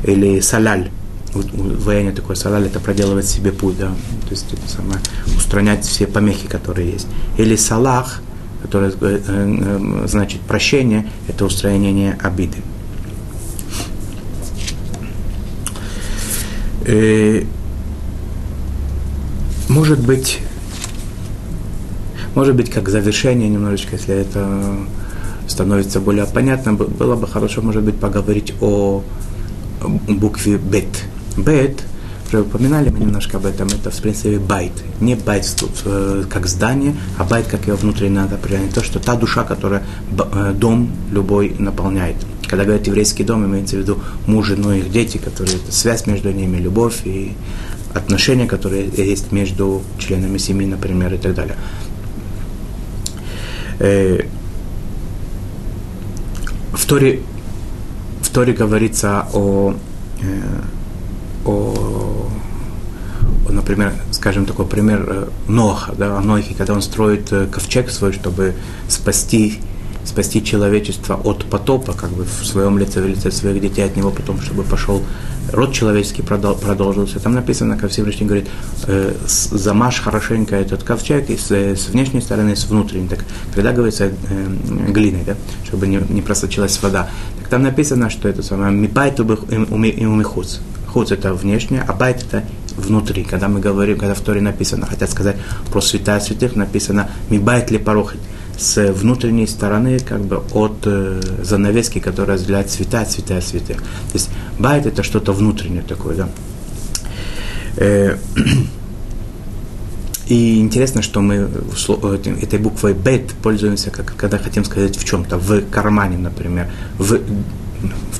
Или 0.05 0.41
саляль. 0.41 0.91
Воение 1.33 2.13
такое 2.13 2.35
салаль 2.35 2.67
это 2.67 2.81
проделывать 2.81 3.27
себе 3.27 3.53
путь, 3.53 3.79
да. 3.79 3.87
То 4.25 4.31
есть 4.31 4.53
это 4.53 4.69
самое, 4.69 4.99
устранять 5.37 5.85
все 5.85 6.09
помехи, 6.09 6.49
которые 6.49 6.91
есть. 6.91 7.07
Или 7.39 7.55
салах, 7.55 8.21
который 8.63 8.93
значит 10.09 10.41
прощение, 10.41 11.09
это 11.29 11.45
устранение 11.45 12.19
обиды. 12.21 12.57
Э, 16.85 17.43
может 19.69 20.01
быть, 20.01 20.41
может 22.35 22.57
быть, 22.57 22.71
как 22.71 22.89
завершение 22.89 23.49
немножечко, 23.49 23.97
если 23.97 24.15
это 24.15 24.77
становится 25.47 26.01
более 26.01 26.27
понятно, 26.27 26.75
было 26.75 27.17
бы 27.17 27.27
хорошо, 27.27 27.63
может 27.63 27.83
быть, 27.83 27.97
поговорить 27.97 28.55
о 28.61 29.03
букве 30.09 30.57
бет. 30.57 31.05
Бет 31.37 31.85
уже 32.33 32.43
упоминали 32.43 32.91
мы 32.91 33.01
немножко 33.01 33.39
об 33.39 33.47
этом, 33.47 33.69
это, 33.69 33.91
в 33.91 34.01
принципе, 34.01 34.39
בית. 34.39 34.73
Не 35.01 35.17
בית 35.17 35.45
э, 35.85 36.25
как 36.31 36.47
здание, 36.47 36.95
а 37.19 37.25
בית 37.25 37.47
как 37.49 37.67
его 37.67 37.77
внутреннее 37.77 38.25
определение. 38.25 38.73
То, 38.73 38.83
что 38.83 39.01
та 39.01 39.17
душа, 39.17 39.43
которая 39.45 39.83
э, 40.13 40.53
дом 40.55 40.91
любой 41.11 41.55
наполняет. 41.59 42.17
Когда 42.47 42.65
говорят 42.65 42.87
еврейский 42.87 43.25
дом, 43.25 43.45
имеется 43.47 43.77
в 43.77 43.81
виду 43.81 43.99
муж, 44.27 44.47
жена, 44.47 44.77
их 44.77 44.91
дети, 44.91 45.19
которые 45.19 45.57
это 45.57 45.73
связь 45.73 46.07
между 46.07 46.31
ними, 46.31 46.59
любовь 46.59 47.01
и 47.05 47.33
отношения, 47.95 48.47
которые 48.47 48.89
есть 48.89 49.33
между 49.33 49.83
членами 49.99 50.39
семьи, 50.39 50.67
например, 50.67 51.15
и 51.15 51.19
так 51.19 51.35
далее. 51.35 51.57
Э, 53.81 54.21
в 56.73 56.87
Торе, 56.87 57.21
в 58.23 58.31
Торе 58.31 58.53
говорится 58.53 59.27
о, 59.33 59.75
о 61.51 62.31
например, 63.53 63.93
скажем, 64.11 64.47
такой 64.47 64.67
пример 64.67 65.05
э, 65.07 65.29
Ноха, 65.49 65.93
да, 65.97 66.19
о 66.19 66.21
Нохе, 66.21 66.55
когда 66.57 66.75
он 66.75 66.83
строит 66.83 67.33
э, 67.33 67.47
ковчег 67.47 67.91
свой, 67.91 68.13
чтобы 68.13 68.55
спасти, 68.89 69.61
спасти 70.05 70.43
человечество 70.43 71.15
от 71.15 71.45
потопа, 71.45 71.93
как 71.93 72.11
бы 72.11 72.25
в 72.25 72.47
своем 72.47 72.79
лице, 72.79 73.01
в 73.01 73.07
лице 73.07 73.31
своих 73.31 73.61
детей 73.61 73.85
от 73.85 73.97
него, 73.97 74.11
потом, 74.11 74.41
чтобы 74.41 74.63
пошел 74.63 75.03
род 75.53 75.73
человеческий 75.73 76.23
продолжился. 76.23 77.19
Там 77.21 77.35
написано, 77.35 77.77
как 77.77 77.91
Всевышний 77.91 78.27
говорит, 78.27 78.49
э, 78.87 79.15
замажь 79.27 80.01
хорошенько 80.01 80.57
этот 80.57 80.83
ковчег 80.83 81.31
и 81.31 81.37
с, 81.37 81.51
с 81.51 81.89
внешней 81.89 82.21
стороны, 82.21 82.51
и 82.51 82.57
с 82.57 82.67
внутренней. 82.67 83.09
Так, 83.09 83.25
когда 83.55 83.73
говорится 83.73 84.05
э, 84.07 84.13
глиной, 84.89 85.23
да, 85.27 85.37
чтобы 85.65 85.87
не, 85.87 86.01
не 86.09 86.23
просочилась 86.23 86.81
вода, 86.83 87.09
так 87.39 87.49
там 87.49 87.63
написано, 87.63 88.11
что 88.11 88.29
это 88.29 88.43
самое 88.43 88.73
«מבית 88.73 89.19
ומחוץ». 89.21 90.61
חוץ– 90.93 91.11
это 91.13 91.35
внешнее, 91.35 91.85
а 91.87 91.93
בית– 91.93 92.23
это 92.27 92.45
внутри. 92.77 93.25
Когда 93.25 93.49
мы 93.49 93.61
говорим, 93.61 93.99
когда 93.99 94.15
в 94.15 94.21
Торе 94.21 94.41
написано, 94.41 94.87
хотят 94.87 95.11
сказать 95.11 95.37
про 95.71 95.81
святая 95.81 96.21
святых, 96.21 96.57
написано 96.57 97.11
«מבית 97.31 97.71
לפרוכת» 97.71 98.21
с 98.59 98.93
внутренней 98.93 99.47
стороны, 99.47 99.99
как 100.01 100.21
бы 100.21 100.43
от 100.53 100.83
э, 100.85 101.21
занавески, 101.43 101.99
которая 101.99 102.37
разделяет 102.37 102.71
святая, 102.71 103.07
святая, 103.07 103.41
святых. 103.41 103.79
То 103.79 104.15
есть 104.15 104.31
байт 104.59 104.85
это 104.85 105.03
что-то 105.03 105.33
внутреннее 105.33 105.83
такое, 105.83 106.17
да. 106.17 106.29
Э, 107.77 108.17
и 110.29 110.61
интересно, 110.61 111.01
что 111.01 111.23
мы 111.23 111.49
этой 112.43 112.59
буквой 112.59 112.93
бет 112.93 113.33
пользуемся, 113.43 113.91
как, 113.91 114.15
когда 114.17 114.39
хотим 114.39 114.65
сказать 114.65 114.97
в 114.97 115.05
чем-то, 115.05 115.39
в 115.39 115.63
кармане, 115.71 116.19
например, 116.19 116.71
в 116.99 117.19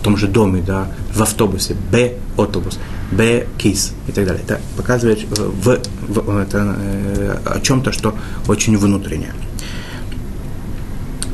том 0.03 0.17
же 0.17 0.27
доме, 0.27 0.63
да, 0.67 0.89
в 1.13 1.23
автобусе, 1.23 1.75
б 1.93 2.15
автобус. 2.37 2.79
Б 3.13 3.47
кис 3.59 3.93
и 4.07 4.13
так 4.13 4.27
далее. 4.27 4.43
Это 4.43 4.61
показывает 4.77 5.21
э, 5.23 5.43
в, 5.43 5.79
в, 6.09 6.39
это, 6.39 6.77
э, 6.79 7.39
о 7.45 7.61
чем-то, 7.61 7.93
что 7.93 8.15
очень 8.49 8.77
внутреннее. 8.79 9.33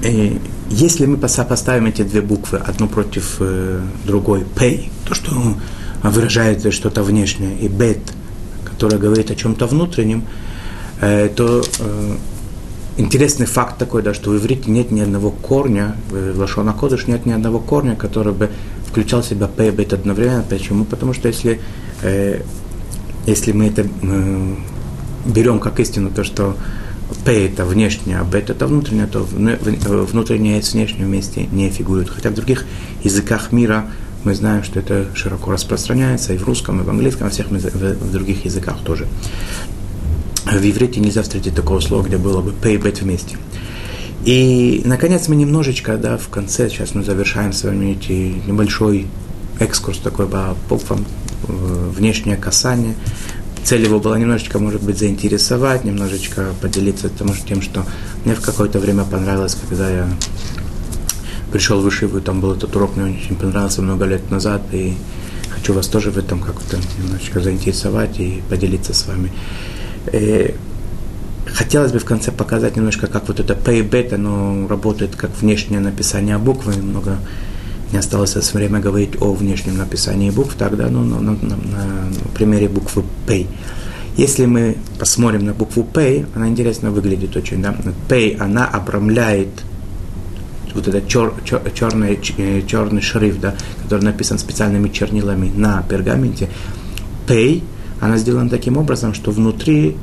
И 0.02 0.40
если 0.70 1.06
мы 1.06 1.16
поставим 1.16 1.86
эти 1.86 2.02
две 2.02 2.20
буквы 2.22 2.58
одну 2.58 2.88
против 2.88 3.36
э, 3.40 3.80
другой, 4.04 4.44
pay, 4.54 4.90
то, 5.06 5.14
что 5.14 5.32
выражает 6.02 6.72
что-то 6.72 7.02
внешнее, 7.02 7.58
и 7.58 7.68
bet, 7.68 8.00
которое 8.64 8.98
говорит 8.98 9.30
о 9.30 9.34
чем-то 9.34 9.66
внутреннем, 9.66 10.24
э, 11.00 11.28
то 11.28 11.62
э, 11.78 12.16
интересный 12.96 13.46
факт 13.46 13.78
такой, 13.78 14.02
да, 14.02 14.14
что 14.14 14.30
в 14.30 14.36
иврите 14.36 14.70
нет 14.70 14.90
ни 14.90 15.00
одного 15.00 15.30
корня, 15.30 15.96
в 16.10 16.38
Лашона 16.38 16.72
Кодыш 16.72 17.06
нет 17.06 17.26
ни 17.26 17.32
одного 17.32 17.58
корня, 17.58 17.96
который 17.96 18.32
бы 18.32 18.50
включал 18.88 19.22
в 19.22 19.26
себя 19.26 19.46
П 19.48 19.68
и 19.68 19.70
Бет 19.70 19.92
одновременно. 19.92 20.44
Почему? 20.48 20.84
Потому 20.84 21.12
что 21.12 21.28
если, 21.28 21.60
э, 22.02 22.40
если 23.26 23.52
мы 23.52 23.66
это 23.66 23.86
э, 24.02 24.54
берем 25.26 25.58
как 25.58 25.80
истину, 25.80 26.10
то, 26.10 26.24
что 26.24 26.56
П 27.24 27.46
это 27.46 27.64
внешнее, 27.64 28.18
а 28.20 28.24
Бет 28.24 28.50
это 28.50 28.66
внутреннее, 28.66 29.06
то 29.06 29.20
внутреннее 29.22 30.62
с 30.62 30.72
внешним 30.72 31.06
вместе 31.06 31.46
не 31.46 31.70
фигурирует. 31.70 32.10
Хотя 32.10 32.30
в 32.30 32.34
других 32.34 32.64
языках 33.04 33.52
мира 33.52 33.86
мы 34.24 34.34
знаем, 34.34 34.64
что 34.64 34.80
это 34.80 35.06
широко 35.14 35.52
распространяется 35.52 36.32
и 36.32 36.38
в 36.38 36.44
русском, 36.44 36.80
и 36.80 36.82
в 36.82 36.90
английском, 36.90 37.26
и 37.26 37.30
во 37.30 37.30
всех 37.30 37.46
других 38.10 38.44
языках 38.44 38.78
тоже. 38.84 39.06
В 40.46 40.64
иврите 40.64 41.00
нельзя 41.00 41.22
встретить 41.22 41.54
такого 41.54 41.80
слова, 41.80 42.04
где 42.04 42.18
было 42.18 42.40
бы 42.40 42.54
и 42.70 42.76
Бет 42.76 43.00
вместе. 43.00 43.36
И, 44.24 44.82
наконец, 44.84 45.28
мы 45.28 45.36
немножечко, 45.36 45.96
да, 45.96 46.16
в 46.16 46.28
конце, 46.28 46.68
сейчас 46.68 46.94
мы 46.94 47.02
завершаем 47.02 47.52
с 47.52 47.64
вами 47.64 47.92
эти 47.92 48.40
небольшой 48.46 49.06
экскурс 49.58 49.98
такой 49.98 50.26
по 50.26 50.56
буквам, 50.68 51.04
э, 51.48 51.90
внешнее 51.96 52.36
касание. 52.36 52.94
Цель 53.64 53.84
его 53.84 53.98
была 53.98 54.18
немножечко, 54.18 54.60
может 54.60 54.82
быть, 54.82 54.98
заинтересовать, 54.98 55.84
немножечко 55.84 56.46
поделиться 56.60 57.08
тем, 57.08 57.60
что 57.60 57.84
мне 58.24 58.34
в 58.34 58.40
какое-то 58.40 58.78
время 58.78 59.04
понравилось, 59.04 59.56
когда 59.68 59.90
я 59.90 60.08
пришел 61.50 61.80
в 61.80 61.88
Ишиву, 61.88 62.20
там 62.20 62.40
был 62.40 62.52
этот 62.52 62.74
урок, 62.76 62.96
мне 62.96 63.16
очень 63.16 63.34
понравился 63.34 63.82
много 63.82 64.04
лет 64.04 64.30
назад, 64.30 64.62
и 64.72 64.94
хочу 65.50 65.72
вас 65.72 65.88
тоже 65.88 66.10
в 66.12 66.18
этом 66.18 66.40
как-то 66.40 66.78
немножечко 67.02 67.40
заинтересовать 67.40 68.20
и 68.20 68.42
поделиться 68.48 68.94
с 68.94 69.06
вами. 69.06 69.32
Э, 70.12 70.52
Хотелось 71.46 71.92
бы 71.92 72.00
в 72.00 72.04
конце 72.04 72.32
показать 72.32 72.76
немножко, 72.76 73.06
как 73.06 73.28
вот 73.28 73.40
это 73.40 73.54
P 73.54 73.82
оно 74.12 74.66
работает 74.68 75.14
как 75.16 75.30
внешнее 75.40 75.80
написание 75.80 76.38
буквы. 76.38 76.74
Немного 76.74 77.18
не 77.92 77.98
осталось 77.98 78.34
время 78.52 78.80
говорить 78.80 79.20
о 79.22 79.32
внешнем 79.32 79.78
написании 79.78 80.30
букв, 80.30 80.54
тогда 80.56 80.88
ну, 80.88 81.04
на, 81.04 81.20
на, 81.20 81.32
на, 81.32 81.56
на 81.56 82.28
примере 82.34 82.68
буквы 82.68 83.04
P. 83.26 83.46
Если 84.16 84.46
мы 84.46 84.76
посмотрим 84.98 85.46
на 85.46 85.54
букву 85.54 85.84
P, 85.84 86.26
она 86.34 86.48
интересно 86.48 86.90
выглядит 86.90 87.36
очень. 87.36 87.62
Да? 87.62 87.76
P, 88.08 88.36
она 88.40 88.66
обрамляет 88.66 89.48
вот 90.74 90.88
этот 90.88 91.06
чер, 91.06 91.32
чер, 91.44 91.62
черный, 91.74 92.20
черный 92.66 93.00
шрифт, 93.00 93.40
да, 93.40 93.54
который 93.84 94.02
написан 94.02 94.38
специальными 94.38 94.88
чернилами 94.88 95.50
на 95.54 95.82
пергаменте. 95.82 96.48
P, 97.26 97.62
она 98.00 98.16
сделана 98.18 98.50
таким 98.50 98.76
образом, 98.76 99.14
что 99.14 99.30
внутри 99.30 99.96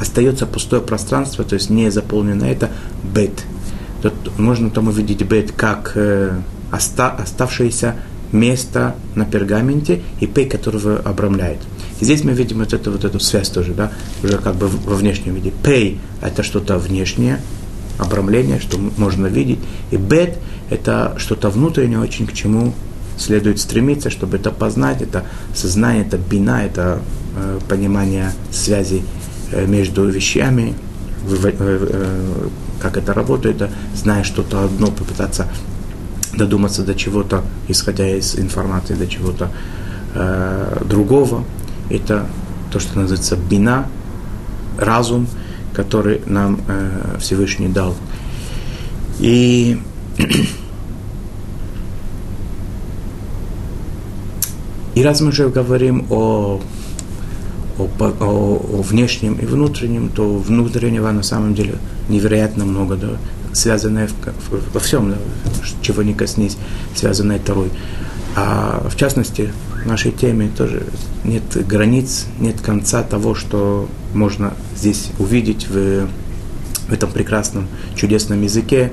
остается 0.00 0.46
пустое 0.46 0.82
пространство, 0.82 1.44
то 1.44 1.54
есть 1.54 1.70
не 1.70 1.90
заполнено 1.90 2.44
это 2.44 2.70
бет. 3.02 3.44
Тут 4.02 4.38
можно 4.38 4.70
там 4.70 4.88
увидеть 4.88 5.22
бет 5.22 5.52
как 5.52 5.92
э, 5.94 6.40
оста, 6.72 7.10
оставшееся 7.10 7.96
место 8.32 8.96
на 9.14 9.24
пергаменте 9.24 10.02
и 10.20 10.26
пей, 10.26 10.48
которого 10.48 10.98
обрамляет. 10.98 11.58
И 12.00 12.04
здесь 12.04 12.24
мы 12.24 12.32
видим 12.32 12.58
вот 12.58 12.72
эту, 12.72 12.90
вот 12.90 13.04
эту 13.04 13.20
связь 13.20 13.48
тоже, 13.48 13.74
да, 13.74 13.92
уже 14.24 14.38
как 14.38 14.56
бы 14.56 14.66
во 14.66 14.96
внешнем 14.96 15.34
виде. 15.34 15.52
Пей– 15.62 16.00
это 16.20 16.42
что-то 16.42 16.78
внешнее, 16.78 17.40
обрамление, 17.98 18.58
что 18.58 18.78
можно 18.96 19.26
видеть. 19.26 19.58
И 19.90 19.96
бет– 19.96 20.38
это 20.70 21.14
что-то 21.18 21.50
внутреннее, 21.50 22.00
очень 22.00 22.26
к 22.26 22.32
чему 22.32 22.72
следует 23.16 23.60
стремиться, 23.60 24.10
чтобы 24.10 24.36
это 24.36 24.50
познать, 24.50 25.02
это 25.02 25.24
сознание, 25.54 26.04
это 26.04 26.18
бина, 26.18 26.64
это 26.64 27.00
э, 27.36 27.58
понимание 27.68 28.32
связи 28.50 29.02
Э, 29.52 29.66
между 29.66 30.08
вещами, 30.08 30.74
э, 31.30 32.48
как 32.80 32.96
это 32.96 33.12
работает, 33.12 33.62
зная 33.94 34.24
что-то 34.24 34.64
одно, 34.64 34.86
попытаться 34.86 35.46
додуматься 36.34 36.82
до 36.82 36.94
чего-то, 36.94 37.44
исходя 37.68 38.08
из 38.08 38.38
информации, 38.38 38.94
до 38.94 39.06
чего-то 39.06 39.50
э, 40.14 40.82
другого. 40.88 41.44
Это 41.90 42.26
то, 42.72 42.80
что 42.80 42.98
называется 42.98 43.36
бина, 43.36 43.86
разум, 44.78 45.28
который 45.74 46.22
нам 46.24 46.60
э, 46.66 47.18
Всевышний 47.20 47.68
дал. 47.68 47.94
И 49.20 49.78
И 54.94 55.02
раз 55.02 55.20
мы 55.20 55.28
уже 55.28 55.48
говорим 55.48 56.06
о 56.10 56.60
о, 57.78 57.88
о, 57.98 58.24
о 58.24 58.82
внешнем 58.82 59.34
и 59.34 59.46
внутреннем, 59.46 60.10
то 60.10 60.36
внутреннего 60.36 61.10
на 61.10 61.22
самом 61.22 61.54
деле 61.54 61.76
невероятно 62.08 62.64
много, 62.64 62.96
да, 62.96 63.08
связанное 63.52 64.08
в, 64.08 64.12
в, 64.12 64.74
во 64.74 64.80
всем, 64.80 65.10
да, 65.10 65.16
чего 65.80 66.02
не 66.02 66.14
коснись, 66.14 66.56
связанное 66.94 67.38
второй. 67.38 67.70
А 68.34 68.86
в 68.88 68.96
частности, 68.96 69.52
в 69.82 69.86
нашей 69.86 70.12
теме 70.12 70.50
тоже 70.56 70.84
нет 71.24 71.42
границ, 71.66 72.26
нет 72.38 72.60
конца 72.60 73.02
того, 73.02 73.34
что 73.34 73.88
можно 74.14 74.54
здесь 74.76 75.10
увидеть 75.18 75.66
в, 75.68 76.06
в 76.88 76.92
этом 76.92 77.10
прекрасном, 77.10 77.68
чудесном 77.94 78.42
языке. 78.42 78.92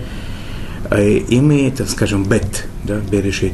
И 0.98 1.40
мы 1.42 1.68
это, 1.68 1.86
скажем, 1.86 2.24
бет, 2.24 2.66
да, 2.84 3.00
берешит. 3.00 3.54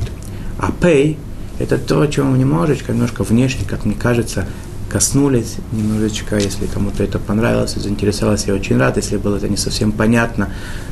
А 0.57 0.71
пей– 0.71 1.17
это 1.59 1.77
то, 1.77 2.01
о 2.01 2.07
чем 2.07 2.37
немножечко, 2.37 2.91
немножко 2.91 3.23
внешне, 3.23 3.65
как 3.67 3.85
мне 3.85 3.95
кажется, 3.95 4.45
коснулись 4.89 5.55
немножечко. 5.71 6.37
Если 6.37 6.67
кому-то 6.67 7.03
это 7.03 7.19
понравилось 7.19 7.75
заинтересовалось, 7.75 8.45
я 8.45 8.53
очень 8.53 8.77
рад. 8.77 8.97
Если 8.97 9.17
было 9.17 9.37
это 9.37 9.47
не 9.47 9.57
совсем 9.57 9.91
понятно, 9.91 10.49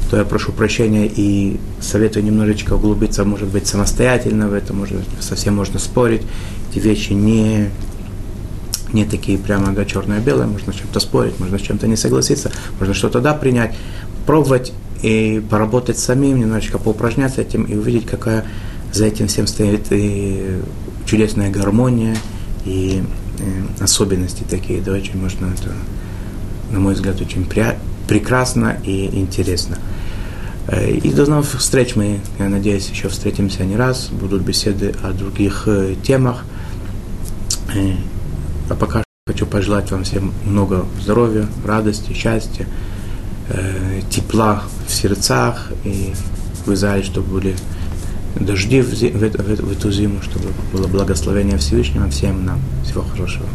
то 0.10 0.18
я 0.18 0.26
прошу 0.26 0.52
прощения 0.52 1.08
и 1.08 1.60
советую 1.80 2.26
немножечко 2.26 2.74
углубиться, 2.74 3.24
может 3.24 3.50
быть, 3.50 3.68
самостоятельно 3.68 4.48
в 4.48 4.54
это, 4.54 4.74
может 4.74 4.98
быть, 4.98 5.08
совсем 5.20 5.56
можно 5.56 5.80
спорить. 5.80 6.22
Эти 6.72 6.80
вещи 6.80 7.14
не, 7.14 7.70
не 8.94 9.06
такие 9.06 9.38
прямо, 9.38 9.74
да, 9.74 9.86
черное-белое, 9.86 10.48
можно 10.48 10.74
с 10.74 10.76
чем-то 10.76 11.00
спорить, 11.00 11.40
можно 11.40 11.58
с 11.58 11.62
чем-то 11.62 11.88
не 11.88 11.96
согласиться, 11.96 12.52
можно 12.80 12.94
что-то, 12.94 13.22
да, 13.22 13.34
принять, 13.34 13.76
пробовать 14.26 14.74
и 15.02 15.44
поработать 15.50 15.98
самим, 15.98 16.40
немножечко 16.40 16.78
поупражняться 16.78 17.42
этим 17.42 17.64
и 17.64 17.76
увидеть, 17.76 18.06
какая 18.06 18.46
за 18.94 19.06
этим 19.06 19.28
всем 19.28 19.48
стоит 19.48 19.88
и 19.92 20.62
чудесная 21.06 21.50
гармония 21.50 22.16
и, 22.64 23.04
и 23.40 23.84
особенности 23.84 24.44
такие, 24.48 24.82
да, 24.82 24.92
очень 24.92 25.20
можно 25.20 25.48
это, 25.48 25.74
на 26.72 26.80
мой 26.80 26.94
взгляд, 26.94 27.20
очень 27.20 27.46
при, 27.46 27.78
прекрасно 28.08 28.78
и 28.84 29.06
интересно. 29.06 29.80
Э, 30.68 30.92
и 30.92 31.12
до 31.12 31.26
новых 31.26 31.58
встреч 31.58 31.96
мы, 31.96 32.20
я 32.38 32.50
надеюсь, 32.50 32.88
еще 32.90 33.10
встретимся 33.10 33.66
не 33.66 33.76
раз, 33.76 34.10
будут 34.10 34.44
беседы 34.44 34.94
о 35.02 35.12
других 35.12 35.64
э, 35.66 35.96
темах. 36.04 36.46
Э, 37.74 37.94
а 38.70 38.76
пока 38.76 39.04
хочу 39.28 39.48
пожелать 39.48 39.92
вам 39.92 40.04
всем 40.04 40.34
много 40.46 40.86
здоровья, 41.02 41.48
радости, 41.66 42.14
счастья, 42.14 42.68
тепла 44.10 44.64
в 44.88 44.92
сердцах 44.92 45.70
и 45.84 46.14
в 46.66 46.74
Израиле, 46.74 47.04
чтобы 47.04 47.28
были 47.28 47.56
дожди 48.40 48.82
в, 48.82 48.90
в, 48.90 49.14
в, 49.14 49.62
в 49.62 49.72
эту 49.72 49.92
зиму, 49.92 50.22
чтобы 50.22 50.50
было 50.72 50.88
благословение 50.88 51.58
Всевышнего 51.58 52.10
всем 52.10 52.46
нам. 52.46 52.60
Всего 52.84 53.04
хорошего. 53.04 53.46